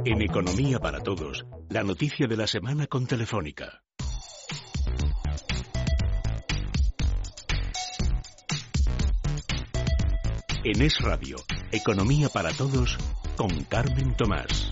[0.05, 3.81] En Economía para Todos, la noticia de la semana con Telefónica.
[10.69, 11.37] En Es Radio,
[11.71, 12.97] Economía para Todos
[13.37, 14.69] con Carmen Tomás.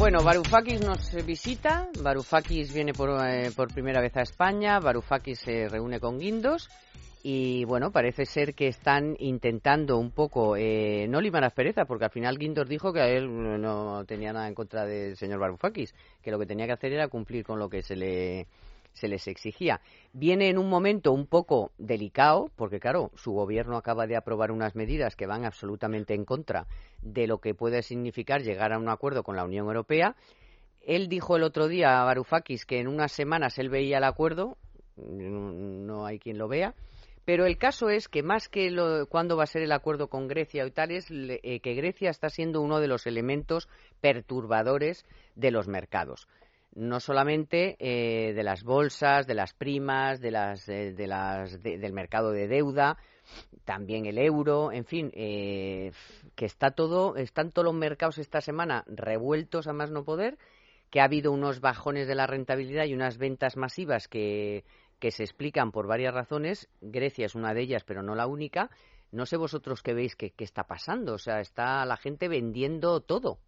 [0.00, 5.68] Bueno, Varoufakis nos visita, Varoufakis viene por, eh, por primera vez a España, Varoufakis se
[5.68, 6.68] reúne con Guindos.
[7.22, 12.10] Y bueno, parece ser que están intentando un poco eh, no limar asperezas, porque al
[12.10, 13.28] final Guindos dijo que a él
[13.60, 17.06] no tenía nada en contra del señor Varoufakis, que lo que tenía que hacer era
[17.06, 18.48] cumplir con lo que se le
[18.92, 19.80] se les exigía.
[20.12, 24.74] Viene en un momento un poco delicado, porque claro, su gobierno acaba de aprobar unas
[24.74, 26.66] medidas que van absolutamente en contra
[27.00, 30.16] de lo que puede significar llegar a un acuerdo con la Unión Europea.
[30.80, 34.58] Él dijo el otro día a Varoufakis que en unas semanas él veía el acuerdo,
[34.96, 36.74] no, hay quien lo vea,
[37.24, 40.26] pero el caso es que más que lo, cuándo va a ser el acuerdo con
[40.26, 43.68] Grecia y tal, es eh, que Grecia está siendo uno de los elementos
[44.00, 46.26] perturbadores de los mercados
[46.74, 51.78] no solamente eh, de las bolsas, de las primas, de las, eh, de las, de-
[51.78, 52.96] del mercado de deuda,
[53.64, 55.92] también el euro, en fin, eh,
[56.34, 60.38] que está todo, están todos los mercados esta semana revueltos a más no poder,
[60.90, 64.64] que ha habido unos bajones de la rentabilidad y unas ventas masivas que,
[64.98, 66.68] que se explican por varias razones.
[66.80, 68.68] Grecia es una de ellas, pero no la única.
[69.10, 71.14] No sé vosotros qué veis que, que está pasando.
[71.14, 73.38] O sea, está la gente vendiendo todo.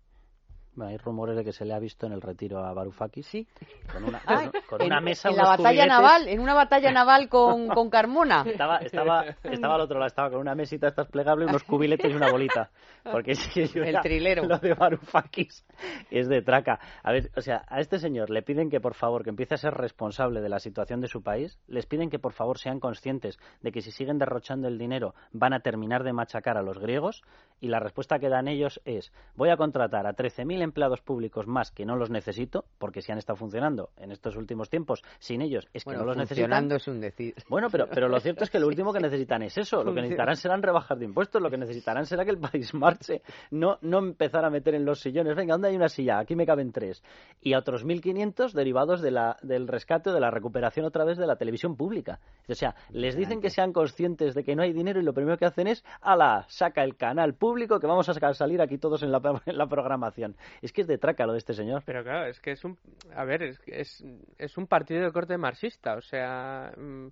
[0.80, 3.26] Hay rumores de que se le ha visto en el retiro a Varoufakis.
[3.26, 3.46] Sí.
[3.92, 7.28] Con una, Ah, con en, una mesa, en la batalla naval, en una batalla naval
[7.28, 8.44] con, con Carmona.
[8.46, 12.14] Estaba, estaba, estaba al otro lado, estaba con una mesita estas plegable, unos cubiletes y
[12.14, 12.70] una bolita.
[13.02, 14.44] Porque si yo El trilero.
[14.44, 15.64] Lo de Varoufakis
[16.10, 16.78] es de traca.
[17.02, 19.58] A ver, o sea, a este señor le piden que por favor que empiece a
[19.58, 23.38] ser responsable de la situación de su país, les piden que por favor sean conscientes
[23.62, 27.22] de que si siguen derrochando el dinero van a terminar de machacar a los griegos
[27.60, 31.70] y la respuesta que dan ellos es voy a contratar a 13.000 empleados públicos más
[31.70, 35.68] que no los necesito, porque si han estado funcionando en estos últimos tiempos sin ellos,
[35.72, 36.70] es que no los necesitan.
[36.72, 37.34] es un decir.
[37.48, 39.82] Bueno, pero, pero lo cierto es que lo último que necesitan es eso.
[39.84, 43.22] Lo que necesitarán serán rebajas de impuestos, lo que necesitarán será que el país marche,
[43.50, 46.18] no, no empezar a meter en los sillones, venga, ¿dónde hay una silla?
[46.18, 47.02] Aquí me caben tres.
[47.40, 51.18] Y a otros 1.500 derivados de la, del rescate o de la recuperación otra vez
[51.18, 52.20] de la televisión pública.
[52.48, 55.36] O sea, les dicen que sean conscientes de que no hay dinero y lo primero
[55.38, 59.12] que hacen es, ala, saca el canal público que vamos a salir aquí todos en
[59.12, 60.36] la, en la programación.
[60.62, 61.82] Es que es de traca lo de este señor.
[61.86, 62.78] Pero claro, es que es un,
[63.14, 64.04] a ver, es,
[64.38, 66.72] es, un partido de corte marxista, o sea...
[66.76, 67.08] Mm,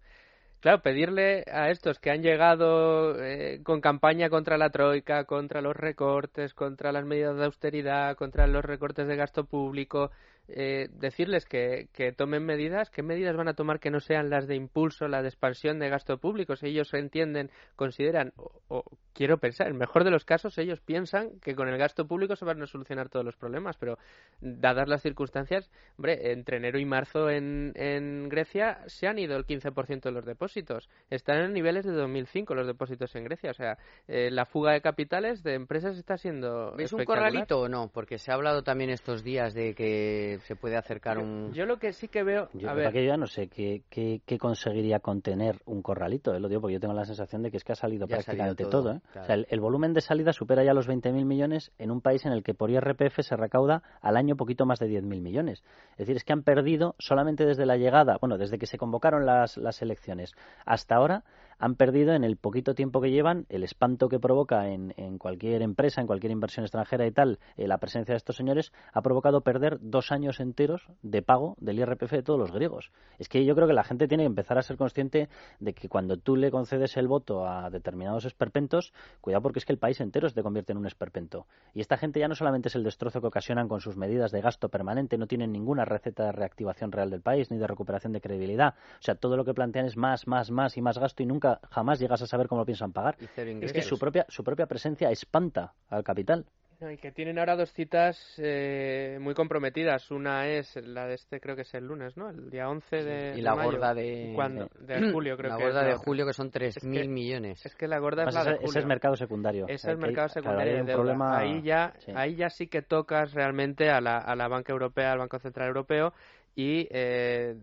[0.62, 5.74] Claro, pedirle a estos que han llegado eh, con campaña contra la troika, contra los
[5.74, 10.12] recortes, contra las medidas de austeridad, contra los recortes de gasto público,
[10.48, 14.46] eh, decirles que, que, tomen medidas, ¿qué medidas van a tomar que no sean las
[14.46, 16.56] de impulso, la de expansión de gasto público?
[16.56, 18.32] Si ellos entienden, consideran,
[18.68, 22.06] o, quiero pensar, en el mejor de los casos, ellos piensan que con el gasto
[22.06, 23.98] público se van a solucionar todos los problemas, pero
[24.40, 29.46] dadas las circunstancias, hombre, entre enero y marzo en, en Grecia se han ido el
[29.46, 30.88] 15% de los depósitos.
[31.08, 33.78] Están en niveles de 2005 los depósitos en Grecia, o sea,
[34.08, 36.76] eh, la fuga de capitales de empresas está siendo.
[36.78, 37.88] ¿Es un corralito o no?
[37.92, 41.52] Porque se ha hablado también estos días de que se puede acercar un...
[41.52, 42.48] Yo lo que sí que veo...
[42.54, 42.92] Yo, a ver...
[42.92, 46.40] que yo ya no sé qué, qué, conseguiría contener un corralito, ¿eh?
[46.40, 48.92] lo digo porque yo tengo la sensación de que es que ha salido prácticamente todo.
[48.92, 49.00] ¿eh?
[49.20, 52.32] o sea, el, volumen de salida supera ya los 20.000 millones en un país en
[52.32, 55.62] el que por IRPF se recauda al año poquito más de 10.000 millones.
[55.92, 59.26] Es decir, es que han perdido solamente desde la llegada, bueno, desde que se convocaron
[59.26, 60.32] las, las elecciones
[60.64, 61.24] hasta ahora,
[61.58, 66.00] han perdido en el poquito tiempo que llevan el espanto que provoca en, cualquier empresa,
[66.00, 69.78] en cualquier inversión extranjera y tal, eh, la presencia de estos señores, ha provocado perder
[69.80, 72.90] dos años enteros de pago del IRPF de todos los griegos.
[73.18, 75.28] Es que yo creo que la gente tiene que empezar a ser consciente
[75.60, 79.72] de que cuando tú le concedes el voto a determinados esperpentos, cuidado porque es que
[79.72, 81.46] el país entero se te convierte en un esperpento.
[81.74, 84.40] Y esta gente ya no solamente es el destrozo que ocasionan con sus medidas de
[84.40, 88.20] gasto permanente, no tienen ninguna receta de reactivación real del país ni de recuperación de
[88.20, 88.74] credibilidad.
[88.98, 91.51] O sea, todo lo que plantean es más, más, más y más gasto y nunca
[91.70, 93.16] jamás llegas a saber cómo lo piensan pagar.
[93.36, 96.46] Es que su propia, su propia presencia espanta al capital.
[96.80, 100.10] y que tienen ahora dos citas eh, muy comprometidas.
[100.10, 102.28] Una es la de este, creo que es el lunes, ¿no?
[102.28, 103.38] El día 11 de.
[103.38, 104.34] Y la gorda de.
[104.80, 107.64] De julio, creo la que gorda de julio, que son 3.000 millones.
[107.64, 108.68] Es que la gorda es la de julio.
[108.68, 109.66] Ese es mercado secundario.
[109.68, 110.84] Ese es mercado secundario.
[110.84, 111.38] Problema...
[111.38, 115.18] Ahí, ya, ahí ya sí que tocas realmente a la, a la banca europea, al
[115.18, 116.12] Banco Central Europeo.
[116.54, 117.56] Y eh,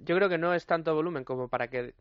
[0.00, 1.94] yo creo que no es tanto volumen como para que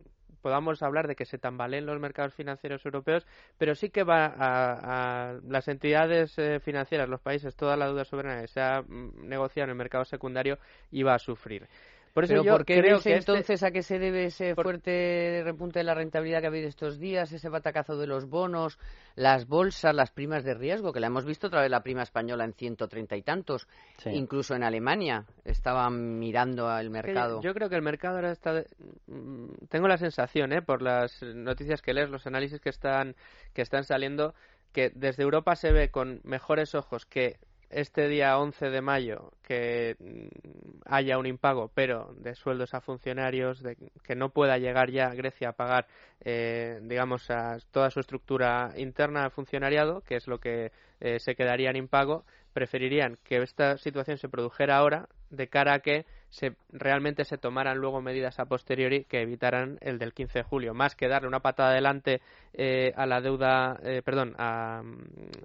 [0.44, 3.26] podamos hablar de que se tambaleen los mercados financieros europeos,
[3.58, 8.42] pero sí que va a, las entidades eh, financieras, los países, toda la deuda soberana
[8.42, 10.60] que se ha mm, negociado en el mercado secundario
[10.92, 11.68] iba a sufrir.
[12.14, 15.84] Por eso yo creo que este entonces a qué se debe ese fuerte repunte de
[15.84, 18.78] la rentabilidad que ha habido estos días, ese batacazo de los bonos,
[19.16, 22.46] las bolsas, las primas de riesgo, que la hemos visto otra vez la prima española
[22.46, 23.68] en ciento treinta y tantos,
[24.06, 27.42] incluso en Alemania estaban mirando al mercado.
[27.42, 28.64] Yo creo que el mercado ahora está,
[29.08, 30.62] mm, tengo la sensación, ¿eh?
[30.62, 33.16] por las noticias que lees, los análisis que están
[33.54, 34.36] que están saliendo,
[34.72, 37.38] que desde Europa se ve con mejores ojos que
[37.74, 43.62] este día 11 de mayo que mm, haya un impago, pero de sueldos a funcionarios,
[43.62, 45.88] de que no pueda llegar ya Grecia a pagar,
[46.22, 51.36] eh, digamos, a toda su estructura interna de funcionariado, que es lo que eh, se
[51.36, 56.56] quedaría en impago, preferirían que esta situación se produjera ahora de cara a que se,
[56.72, 60.96] realmente se tomaran luego medidas a posteriori que evitaran el del 15 de julio, más
[60.96, 62.22] que darle una patada adelante
[62.54, 64.82] eh, a la deuda, eh, perdón, a,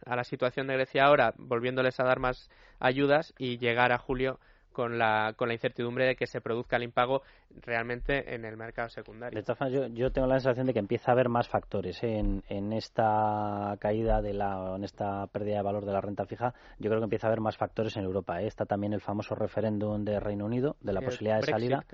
[0.06, 2.48] a la situación de Grecia ahora, volviéndoles a dar más
[2.80, 4.40] ayudas y llegar a julio
[4.78, 7.22] con la, con la incertidumbre de que se produzca el impago
[7.62, 9.36] realmente en el mercado secundario.
[9.36, 12.18] De todas formas, yo, tengo la sensación de que empieza a haber más factores ¿eh?
[12.18, 16.54] en, en, esta caída de la, en esta pérdida de valor de la renta fija.
[16.78, 18.40] Yo creo que empieza a haber más factores en Europa.
[18.40, 18.46] ¿eh?
[18.46, 21.84] Está también el famoso referéndum de Reino Unido, de la posibilidad de salida.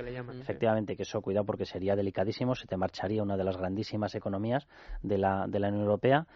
[0.42, 4.68] Efectivamente, que eso, cuidado, porque sería delicadísimo, se te marcharía una de las grandísimas economías
[5.02, 6.26] de la, de la Unión Europea.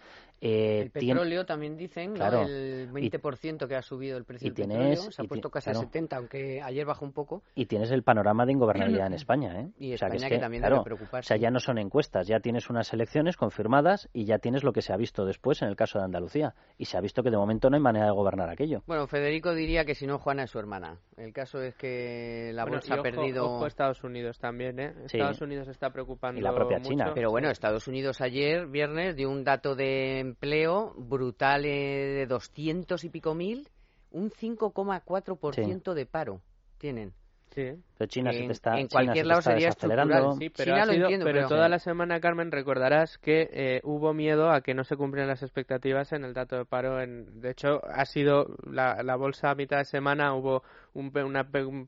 [0.41, 5.21] Eh, el petróleo también dicen, el 20% que ha subido el precio del petróleo, se
[5.21, 7.43] ha puesto casi a 70, aunque ayer bajó un poco.
[7.55, 9.69] Y tienes el panorama de ingobernabilidad en España, ¿eh?
[9.77, 11.21] Y España que, también debe preocupar.
[11.21, 14.71] O sea, ya no son encuestas, ya tienes unas elecciones confirmadas y ya tienes lo
[14.71, 16.55] que se ha visto después en el caso de Andalucía.
[16.77, 18.83] Y se ha visto que de momento no hay manera de gobernar aquello.
[18.87, 20.99] Bueno, Federico diría que si no, Juana es su hermana.
[21.17, 23.45] El caso es que la bolsa ha perdido...
[23.45, 24.93] Ojo Estados Unidos también, ¿eh?
[25.05, 27.11] Estados Unidos está preocupando Y la propia China.
[27.13, 33.03] Pero bueno, Estados Unidos ayer, viernes, dio un dato de empleo brutal eh, de 200
[33.03, 33.69] y pico mil,
[34.11, 36.41] un 5,4% de paro
[36.77, 37.13] tienen.
[37.59, 37.83] Sí.
[37.97, 40.49] Pero China se En- te está, en China cualquier se lado está sería estructural, Sí,
[40.49, 44.13] pero, China lo sido- entiendo, pero pero- toda la semana, Carmen, recordarás que eh, hubo
[44.13, 47.01] miedo a que no se cumplieran las expectativas en el dato de paro.
[47.01, 51.23] En, de hecho, ha sido la, la bolsa a mitad de semana hubo un pe-
[51.23, 51.45] una,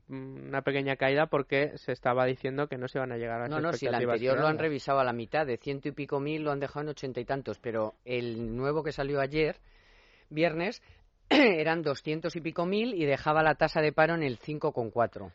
[0.08, 3.50] una pequeña caída porque se estaba diciendo que no se iban a llegar a las
[3.50, 4.14] No, no, si el expectativas.
[4.14, 6.82] anterior lo han revisado a la mitad, de ciento y pico mil lo han dejado
[6.82, 9.56] en ochenta y tantos, pero el nuevo que salió ayer,
[10.28, 10.82] viernes,
[11.30, 15.32] eran doscientos y pico mil y dejaba la tasa de paro en el 5,4.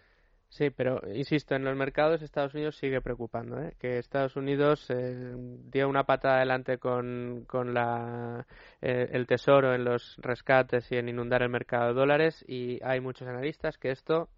[0.49, 3.75] Sí, pero insisto, en los mercados Estados Unidos sigue preocupando, ¿eh?
[3.79, 8.47] que Estados Unidos eh, dio una patada adelante con, con la,
[8.81, 13.01] eh, el tesoro en los rescates y en inundar el mercado de dólares y hay
[13.01, 14.29] muchos analistas que esto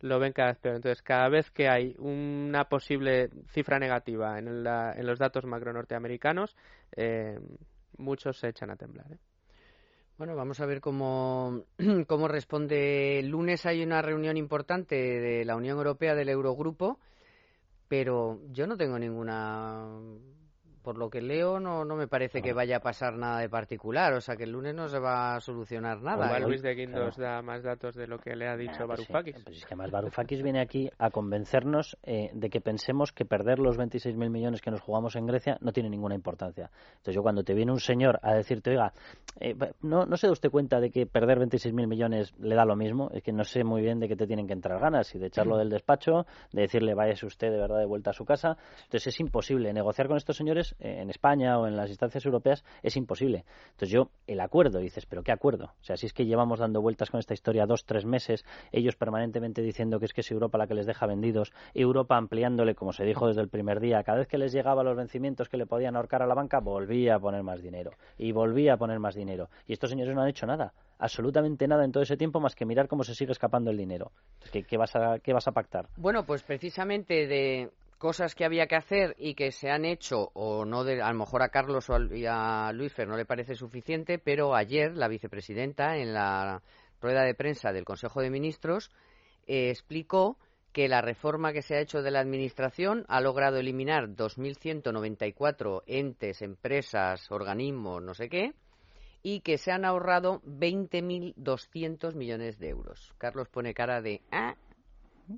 [0.00, 0.76] lo ven cada vez peor.
[0.76, 5.72] Entonces, cada vez que hay una posible cifra negativa en, la- en los datos macro
[5.72, 6.56] norteamericanos,
[6.96, 7.38] eh,
[7.96, 9.06] muchos se echan a temblar.
[10.16, 11.64] Bueno, vamos a ver cómo,
[12.06, 13.18] cómo responde.
[13.18, 17.00] El lunes hay una reunión importante de la Unión Europea del Eurogrupo,
[17.88, 19.88] pero yo no tengo ninguna.
[20.84, 24.12] Por lo que leo, no, no me parece que vaya a pasar nada de particular.
[24.12, 26.36] O sea, que el lunes no se va a solucionar nada.
[26.36, 26.40] ¿eh?
[26.40, 29.12] Luis de Guindos da más datos de lo que le ha dicho Ah, pues sí,
[29.44, 33.60] pues es que además Varoufakis viene aquí a convencernos eh, de que pensemos que perder
[33.60, 36.70] los 26.000 millones que nos jugamos en Grecia no tiene ninguna importancia.
[36.96, 38.92] Entonces yo cuando te viene un señor a decirte, oiga,
[39.40, 42.76] eh, no, no se da usted cuenta de que perder 26.000 millones le da lo
[42.76, 45.18] mismo, es que no sé muy bien de qué te tienen que entrar ganas, si
[45.18, 48.58] de echarlo del despacho, de decirle váyase usted de verdad de vuelta a su casa.
[48.84, 52.64] Entonces es imposible negociar con estos señores eh, en España o en las instancias europeas,
[52.82, 53.44] es imposible.
[53.72, 55.72] Entonces yo, el acuerdo, dices, pero ¿qué acuerdo?
[55.80, 58.96] O sea, si es que llevamos dando vueltas con esta historia dos, tres meses, ellos
[58.96, 62.92] permanentemente diciendo que es que es Europa la que les deja vendidos, Europa ampliándole, como
[62.92, 65.66] se dijo desde el primer día, cada vez que les llegaba los vencimientos que le
[65.66, 69.14] podían ahorcar a la banca, volvía a poner más dinero y volvía a poner más
[69.14, 69.48] dinero.
[69.66, 72.64] Y estos señores no han hecho nada, absolutamente nada en todo ese tiempo más que
[72.64, 74.12] mirar cómo se sigue escapando el dinero.
[74.52, 75.88] ¿Qué, qué vas, a, qué vas a pactar?
[75.96, 77.70] Bueno, pues precisamente de
[78.04, 81.18] cosas que había que hacer y que se han hecho o no de, a lo
[81.18, 85.96] mejor a Carlos o a Luis Fer no le parece suficiente, pero ayer la vicepresidenta
[85.96, 86.60] en la
[87.00, 88.90] rueda de prensa del Consejo de Ministros
[89.46, 90.36] eh, explicó
[90.74, 96.42] que la reforma que se ha hecho de la administración ha logrado eliminar 2.194 entes,
[96.42, 98.52] empresas, organismos, no sé qué,
[99.22, 103.14] y que se han ahorrado 20.200 millones de euros.
[103.16, 104.56] Carlos pone cara de ¿ah?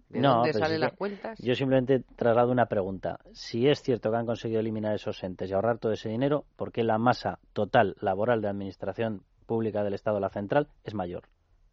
[0.08, 1.38] ¿De No, dónde pero salen sí las que cuentas?
[1.38, 3.20] Yo simplemente traslado una pregunta.
[3.32, 6.72] Si es cierto que han conseguido eliminar esos entes y ahorrar todo ese dinero, ¿por
[6.72, 11.28] qué la masa total laboral de administración pública del Estado, la central, es mayor?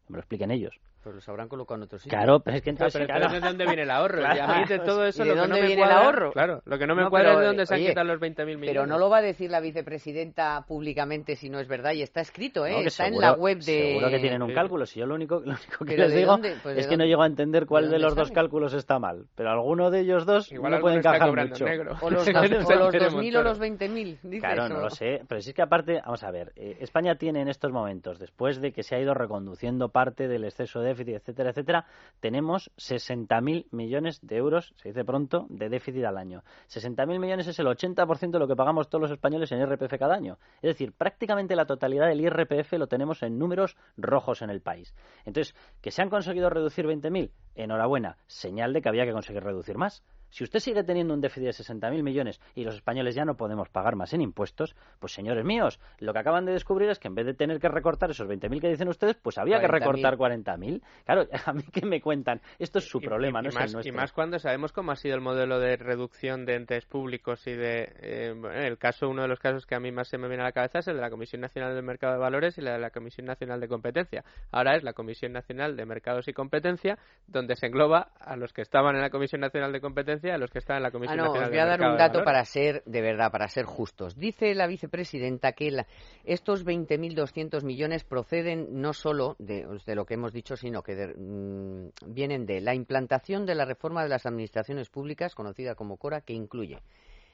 [0.08, 0.78] Me lo expliquen ellos.
[1.04, 2.18] Pues los habrán colocado en otros sitios.
[2.18, 2.94] Claro, pero es que Ah, entonces...
[2.94, 4.22] pero claro, ¿de dónde viene el ahorro?
[4.34, 5.88] Y a mí de todo eso ¿Y de lo que no dónde me viene el
[5.88, 6.32] cuadra- ahorro?
[6.32, 8.06] Claro, lo que no me No, cuadra pero, es de dónde se han oye, quitado
[8.06, 8.66] los 20.000 millones.
[8.70, 12.20] Pero no lo va a decir la vicepresidenta públicamente si no es verdad y está
[12.20, 12.72] escrito, ¿eh?
[12.72, 13.62] no, está en seguro- la web de...
[13.88, 14.54] Seguro que tienen un Sí.
[14.54, 14.86] cálculo.
[14.86, 16.56] Si yo lo único, lo único que Pero les ¿de digo dónde?
[16.62, 17.08] Pues, ¿de es que no dónde?
[17.08, 18.34] llego a entender cuál ¿De de, dónde los dos sale?
[18.34, 19.26] cálculos está mal.
[19.34, 21.64] Pero alguno de ellos dos Igual no puede encajar mucho.
[21.64, 21.96] negro.
[22.00, 24.40] O los, Eso dos- no o se los entere 2.000 o los 20.000, dices.
[24.40, 25.22] Claro, no lo sé.
[25.28, 28.72] Pero sí que aparte, vamos a ver, eh, España tiene en estos momentos, después de
[28.72, 31.86] que se ha ido reconduciendo parte del exceso de déficit, etcétera, etcétera,
[32.20, 36.42] tenemos 60.000 millones de euros, se dice pronto, de déficit al año.
[36.68, 40.14] 60.000 millones es el 80% de lo que pagamos todos los españoles en IRPF cada
[40.14, 40.38] año.
[40.56, 44.94] Es decir, prácticamente la totalidad del IRPF lo tenemos en números rojos en el país.
[45.24, 49.76] Entonces, que se han conseguido reducir 20.000, enhorabuena, señal de que había que conseguir reducir
[49.76, 50.04] más.
[50.34, 53.68] Si usted sigue teniendo un déficit de 60.000 millones y los españoles ya no podemos
[53.68, 57.14] pagar más en impuestos, pues señores míos, lo que acaban de descubrir es que en
[57.14, 59.70] vez de tener que recortar esos 20.000 que dicen ustedes, pues había que 40.000.
[59.70, 60.82] recortar 40.000.
[61.04, 63.54] Claro, a mí que me cuentan, esto es su Y- problema, y, no y es
[63.54, 63.94] más, el nuestro.
[63.94, 67.52] Y más cuando sabemos cómo ha sido el modelo de reducción de entes públicos y
[67.52, 67.92] de...
[68.00, 70.42] eh, bueno, el caso, uno de los casos que a mí más se me viene
[70.42, 72.72] a la cabeza es el de la Comisión Nacional del Mercado de Valores y la
[72.72, 74.24] de la Comisión Nacional de Competencia.
[74.50, 78.62] Ahora es la Comisión Nacional de Mercados y Competencia, donde se engloba a los que
[78.62, 81.22] estaban en la Comisión Nacional de Competencia a los que están en la Comisión Ah,
[81.22, 84.16] no, Nacional os voy a dar un dato para ser, de verdad, para ser justos.
[84.16, 85.86] Dice la vicepresidenta que la-
[86.24, 91.14] estos 20.200 millones proceden no solo de, de lo que hemos dicho, sino que de-
[91.14, 96.20] mm, vienen de la implantación de la reforma de las administraciones públicas, conocida como CORA,
[96.20, 96.80] que incluye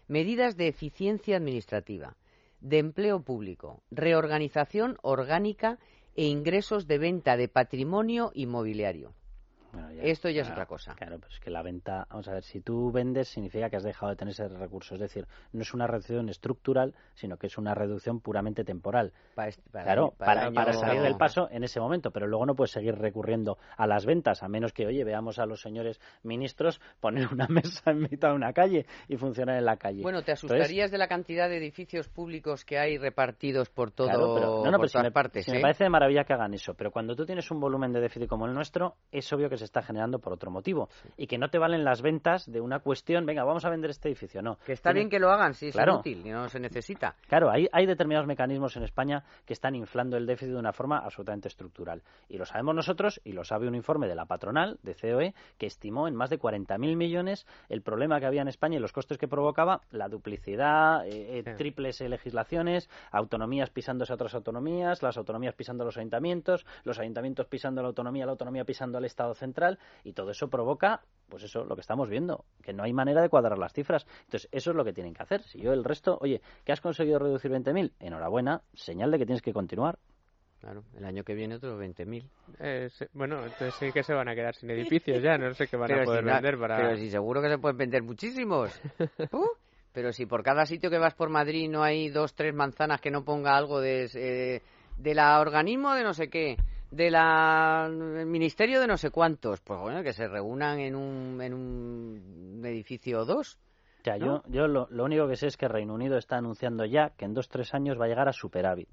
[0.08, 2.16] medidas de eficiencia administrativa,
[2.60, 5.78] de empleo público, reorganización orgánica
[6.16, 9.12] e ingresos de venta de patrimonio inmobiliario.
[9.72, 10.94] Bueno, Esto ya es otra cosa.
[10.94, 13.82] Claro, pero es que la venta, vamos a ver, si tú vendes significa que has
[13.82, 14.94] dejado de tener ese recurso.
[14.94, 19.12] Es decir, no es una reducción estructural, sino que es una reducción puramente temporal.
[19.34, 23.58] Para- Claro, para, salir del paso en ese momento, pero luego no puedes seguir recurriendo
[23.76, 27.90] a las ventas, a menos que, oye, veamos a los señores ministros poner una mesa
[27.90, 30.02] en mitad de una calle y funcionar en la calle.
[30.02, 34.08] Bueno, ¿te Entonces, asustarías de la cantidad de edificios públicos que hay repartidos por todo
[34.08, 35.44] Claro, pero, no, no, por pero si todas me, partes?
[35.44, 35.54] si ¿eh?
[35.54, 38.28] me parece de maravilla que hagan eso, pero cuando tú tienes un volumen de déficit
[38.28, 40.88] como el nuestro, es obvio que se está generando por otro motivo.
[41.16, 44.08] Y que no te valen las ventas de una cuestión, venga, vamos a vender este
[44.08, 44.58] edificio, no.
[44.66, 45.98] Que está Tiene- bien que lo hagan, si es Claro.
[46.00, 47.14] útil y no se necesita.
[47.28, 50.98] Claro, hay, hay determinados mecanismos en España que están inflando el déficit de una forma
[50.98, 52.02] absolutamente estructural.
[52.28, 55.66] Y lo sabemos nosotros y lo sabe un informe de la patronal, de COE, que
[55.66, 59.18] estimó en más de 40.000 millones el problema que había en España y los costes
[59.18, 61.52] que provocaba la duplicidad, eh, eh, Sí.
[61.56, 66.98] triples eh, legislaciones, autonomías pisándose a otras autonomías, las autonomías pisando a los ayuntamientos, los
[66.98, 69.49] ayuntamientos pisando a la autonomía, la autonomía pisando al Estado central
[70.04, 73.28] y todo eso provoca, pues eso, lo que estamos viendo, que no hay manera de
[73.28, 74.06] cuadrar las cifras.
[74.24, 75.42] Entonces, eso es lo que tienen que hacer.
[75.44, 77.92] Si yo el resto, oye, ¿que has conseguido reducir 20.000?
[78.00, 79.98] Enhorabuena, señal de que tienes que continuar.
[80.60, 82.28] Claro, el año que viene otros 20.000.
[82.58, 85.66] Eh, sí, bueno, entonces sí que se van a quedar sin edificios ya, no sé
[85.66, 86.76] qué van a poder si vender para...
[86.76, 88.70] pero si seguro que se pueden vender muchísimos.
[89.32, 89.46] Uh,
[89.92, 93.10] pero si por cada sitio que vas por Madrid no hay dos, tres manzanas que
[93.10, 94.62] no ponga algo de, eh,
[94.96, 96.56] de la organismo de no sé qué,
[96.90, 101.40] de la el ministerio de no sé cuántos, pues bueno, que se reúnan en un,
[101.40, 103.58] en un edificio o dos.
[104.00, 104.42] O sea, ¿No?
[104.44, 107.26] yo, yo lo, lo único que sé es que Reino Unido está anunciando ya que
[107.26, 108.88] en dos tres años va a llegar a superávit.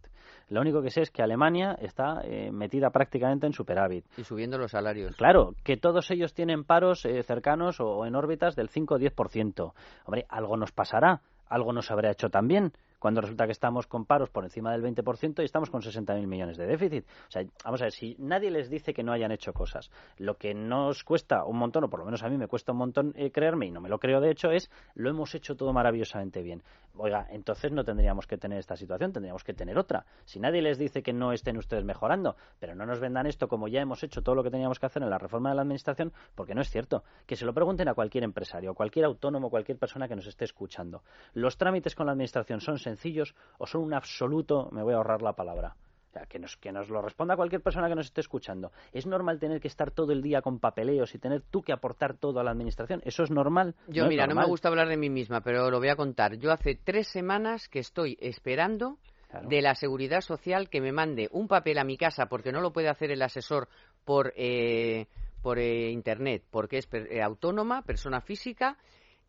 [0.50, 4.06] Lo único que sé es que Alemania está eh, metida prácticamente en superávit.
[4.18, 5.16] Y subiendo los salarios.
[5.16, 9.00] Claro, que todos ellos tienen paros eh, cercanos o, o en órbitas del 5 o
[9.00, 9.74] 10%.
[10.06, 12.74] Hombre, algo nos pasará, algo nos habrá hecho también.
[13.00, 16.58] Cuando resulta que estamos con paros por encima del 20% y estamos con 60.000 millones
[16.58, 17.06] de déficit.
[17.28, 20.38] O sea, vamos a ver, si nadie les dice que no hayan hecho cosas, lo
[20.38, 23.14] que nos cuesta un montón, o por lo menos a mí me cuesta un montón
[23.16, 26.42] eh, creerme, y no me lo creo de hecho, es lo hemos hecho todo maravillosamente
[26.42, 26.64] bien.
[27.00, 30.06] Oiga, entonces no tendríamos que tener esta situación, tendríamos que tener otra.
[30.26, 33.68] Si nadie les dice que no estén ustedes mejorando, pero no nos vendan esto como
[33.68, 36.12] ya hemos hecho todo lo que teníamos que hacer en la reforma de la administración,
[36.34, 37.04] porque no es cierto.
[37.28, 41.04] Que se lo pregunten a cualquier empresario, cualquier autónomo, cualquier persona que nos esté escuchando.
[41.34, 45.22] ¿Los trámites con la administración son sencillos o son un absoluto, me voy a ahorrar
[45.22, 45.76] la palabra?
[46.10, 48.72] O sea, que nos, que nos lo responda cualquier persona que nos esté escuchando.
[48.94, 52.16] ¿Es normal tener que estar todo el día con papeleos y tener tú que aportar
[52.16, 53.02] todo a la administración?
[53.04, 53.76] ¿Eso es normal?
[53.88, 56.36] Yo, mira, no me gusta hablar de mí misma, pero lo voy a contar.
[56.38, 58.98] Yo hace tres semanas que estoy esperando
[59.30, 59.50] Claro.
[59.50, 62.72] de la seguridad social que me mande un papel a mi casa porque no lo
[62.72, 63.68] puede hacer el asesor
[64.06, 65.08] por eh,
[65.42, 68.78] por eh, internet porque es per- eh, autónoma persona física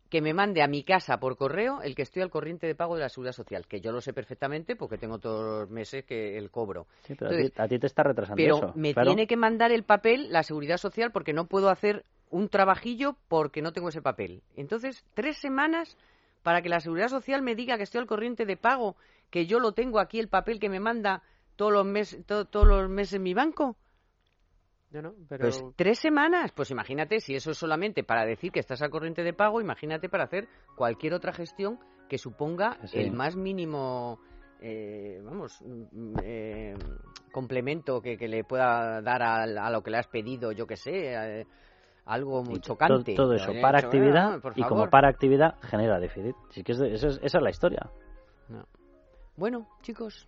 [0.09, 2.95] que me mande a mi casa por correo el que estoy al corriente de pago
[2.95, 6.37] de la seguridad social que yo lo sé perfectamente porque tengo todos los meses que
[6.37, 8.71] el cobro Sí, pero a ti, a ti te está retrasando pero eso.
[8.75, 9.09] me claro.
[9.11, 13.61] tiene que mandar el papel la seguridad social porque no puedo hacer un trabajillo porque
[13.61, 14.43] no tengo ese papel.
[14.55, 15.97] Entonces, tres semanas
[16.43, 18.95] para que la seguridad social me diga que estoy al corriente de pago,
[19.31, 21.23] que yo lo tengo aquí el papel que me manda
[21.55, 23.75] todos los meses, to- todos los meses en mi banco.
[24.91, 25.43] Yo no, pero...
[25.43, 26.51] Pues tres semanas.
[26.51, 30.09] Pues imagínate, si eso es solamente para decir que estás al corriente de pago, imagínate
[30.09, 32.97] para hacer cualquier otra gestión que suponga Sí.
[32.99, 34.19] el más mínimo,
[34.59, 36.75] eh, vamos, mm, eh,
[37.31, 40.75] complemento que, que le pueda dar a, a lo que le has pedido, yo que
[40.75, 41.45] sé, eh,
[42.05, 43.13] algo muy chocante.
[43.13, 46.35] Todo, eso Eh, para actividad ah, por y como para actividad genera déficit.
[46.49, 47.87] Así que eso es- esa es la historia.
[49.37, 50.27] Bueno, chicos,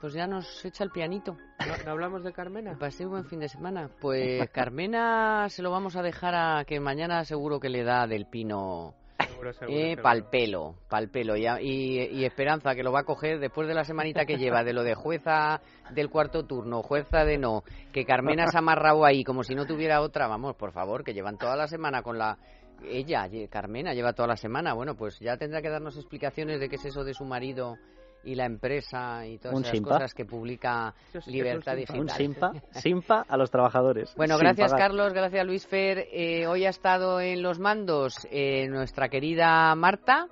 [0.00, 1.36] pues ya nos echa el pianito.
[1.66, 2.76] ¿No, no hablamos de Carmena?
[2.78, 3.90] Pasé un buen fin de semana.
[4.00, 8.26] Pues Carmena se lo vamos a dejar a que mañana seguro que le da del
[8.26, 8.94] pino
[9.26, 10.02] Seguro, seguro, eh, seguro.
[10.02, 11.36] pal pelo, pal pelo.
[11.36, 14.62] Y, y, y Esperanza que lo va a coger después de la semanita que lleva,
[14.62, 19.04] de lo de jueza del cuarto turno, jueza de no, que Carmena se ha amarrado
[19.04, 20.28] ahí como si no tuviera otra.
[20.28, 22.38] Vamos, por favor, que llevan toda la semana con la...
[22.84, 24.72] Ella, Carmena, lleva toda la semana.
[24.72, 27.76] Bueno, pues ya tendrá que darnos explicaciones de qué es eso de su marido
[28.24, 29.90] y la empresa y todas Un esas simpa.
[29.90, 30.94] cosas que publica
[31.26, 31.76] Libertad.
[31.76, 32.00] Digital.
[32.00, 34.14] Un simpa, simpa a los trabajadores.
[34.16, 34.88] Bueno, gracias pagar.
[34.88, 36.08] Carlos, gracias Luis Fer.
[36.12, 40.28] Eh, hoy ha estado en los mandos eh, nuestra querida Marta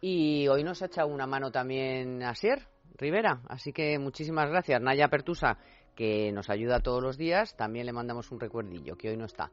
[0.00, 3.40] y hoy nos ha echado una mano también Asier Rivera.
[3.48, 4.80] Así que muchísimas gracias.
[4.80, 5.58] Naya Pertusa,
[5.94, 9.50] que nos ayuda todos los días, también le mandamos un recuerdillo, que hoy no está.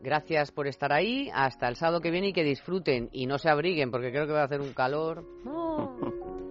[0.00, 1.30] Gracias por estar ahí.
[1.32, 4.32] Hasta el sábado que viene y que disfruten y no se abriguen porque creo que
[4.32, 5.24] va a hacer un calor.